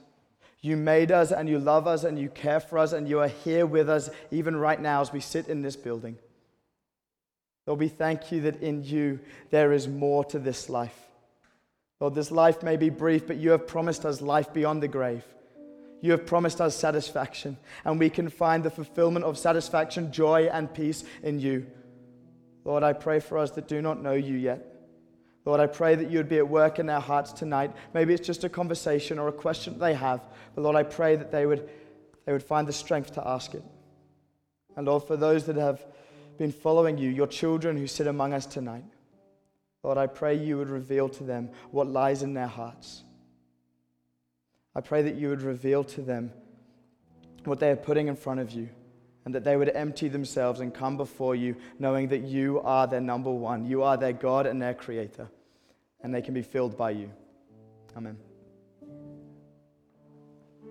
You 0.61 0.77
made 0.77 1.11
us 1.11 1.33
and 1.33 1.49
you 1.49 1.59
love 1.59 1.89
us 1.89 2.05
and 2.05 2.17
you 2.17 2.29
care 2.29 2.61
for 2.61 2.79
us 2.79 2.93
and 2.93 3.09
you 3.09 3.19
are 3.19 3.27
here 3.27 3.67
with 3.67 3.91
us 3.91 4.09
even 4.31 4.55
right 4.55 4.81
now 4.81 5.01
as 5.01 5.13
we 5.13 5.19
sit 5.19 5.49
in 5.49 5.63
this 5.63 5.75
building. 5.75 6.17
Lord, 7.67 7.81
we 7.81 7.89
thank 7.89 8.31
you 8.31 8.43
that 8.43 8.63
in 8.63 8.85
you 8.85 9.19
there 9.51 9.73
is 9.73 9.89
more 9.89 10.25
to 10.27 10.39
this 10.39 10.71
life. 10.71 11.09
Lord, 11.99 12.15
this 12.15 12.31
life 12.31 12.63
may 12.63 12.77
be 12.77 12.89
brief, 12.89 13.27
but 13.27 13.39
you 13.39 13.51
have 13.51 13.67
promised 13.67 14.05
us 14.05 14.21
life 14.21 14.53
beyond 14.53 14.81
the 14.81 14.87
grave. 14.87 15.25
You 16.01 16.13
have 16.13 16.27
promised 16.27 16.61
us 16.61 16.77
satisfaction, 16.77 17.59
and 17.85 17.99
we 17.99 18.11
can 18.11 18.29
find 18.29 18.63
the 18.63 18.71
fulfillment 18.71 19.25
of 19.25 19.37
satisfaction, 19.37 20.13
joy, 20.13 20.49
and 20.51 20.73
peace 20.73 21.05
in 21.23 21.41
you. 21.41 21.67
Lord, 22.65 22.83
I 22.83 22.93
pray 22.93 23.21
for 23.21 23.39
us 23.39 23.51
that 23.53 23.69
do 23.69 23.83
not 23.83 24.03
know 24.03 24.13
you 24.13 24.37
yet. 24.37 24.67
Lord, 25.45 25.61
I 25.61 25.67
pray 25.67 25.95
that 25.95 26.11
you 26.11 26.19
would 26.19 26.29
be 26.29 26.39
at 26.39 26.49
work 26.49 26.79
in 26.79 26.87
their 26.87 27.01
hearts 27.01 27.33
tonight. 27.33 27.73
Maybe 27.95 28.15
it's 28.15 28.27
just 28.27 28.45
a 28.45 28.49
conversation 28.49 29.19
or 29.19 29.29
a 29.29 29.33
question 29.33 29.79
they 29.79 29.95
have, 29.95 30.21
but 30.55 30.63
Lord, 30.63 30.77
I 30.77 30.83
pray 30.83 31.17
that 31.17 31.33
they 31.33 31.47
would, 31.47 31.69
they 32.25 32.33
would 32.33 32.43
find 32.43 32.69
the 32.69 32.73
strength 32.73 33.15
to 33.15 33.27
ask 33.27 33.55
it. 33.55 33.65
And 34.77 34.87
Lord, 34.87 35.05
for 35.05 35.17
those 35.17 35.47
that 35.47 35.57
have 35.57 35.85
been 36.39 36.53
following 36.53 36.99
you, 36.99 37.11
your 37.11 37.27
children 37.27 37.77
who 37.77 37.87
sit 37.87 38.07
among 38.07 38.33
us 38.33 38.47
tonight, 38.47 38.85
Lord, 39.83 39.99
I 39.99 40.07
pray 40.07 40.35
you 40.35 40.59
would 40.59 40.69
reveal 40.69 41.09
to 41.09 41.25
them 41.25 41.51
what 41.71 41.87
lies 41.87 42.23
in 42.23 42.35
their 42.35 42.47
hearts. 42.47 43.03
I 44.75 44.81
pray 44.81 45.03
that 45.03 45.17
you 45.17 45.29
would 45.29 45.43
reveal 45.43 45.85
to 45.85 46.03
them 46.03 46.33
what 47.45 47.59
they 47.59 47.71
are 47.71 47.77
putting 47.77 48.09
in 48.09 48.17
front 48.17 48.41
of 48.41 48.51
you 48.51 48.69
and 49.25 49.35
that 49.35 49.45
they 49.45 49.57
would 49.57 49.69
empty 49.71 50.09
themselves 50.09 50.61
and 50.61 50.73
come 50.73 50.97
before 50.97 51.35
you 51.35 51.57
knowing 51.79 52.09
that 52.09 52.23
you 52.23 52.61
are 52.61 52.87
their 52.87 53.01
number 53.01 53.31
one. 53.31 53.65
You 53.65 53.83
are 53.83 53.97
their 53.97 54.13
God 54.13 54.47
and 54.47 54.61
their 54.61 54.75
creator, 54.75 55.29
and 56.03 56.15
they 56.15 56.23
can 56.23 56.35
be 56.35 56.43
filled 56.43 56.77
by 56.77 56.91
you. 56.91 57.11
Amen. 57.97 58.17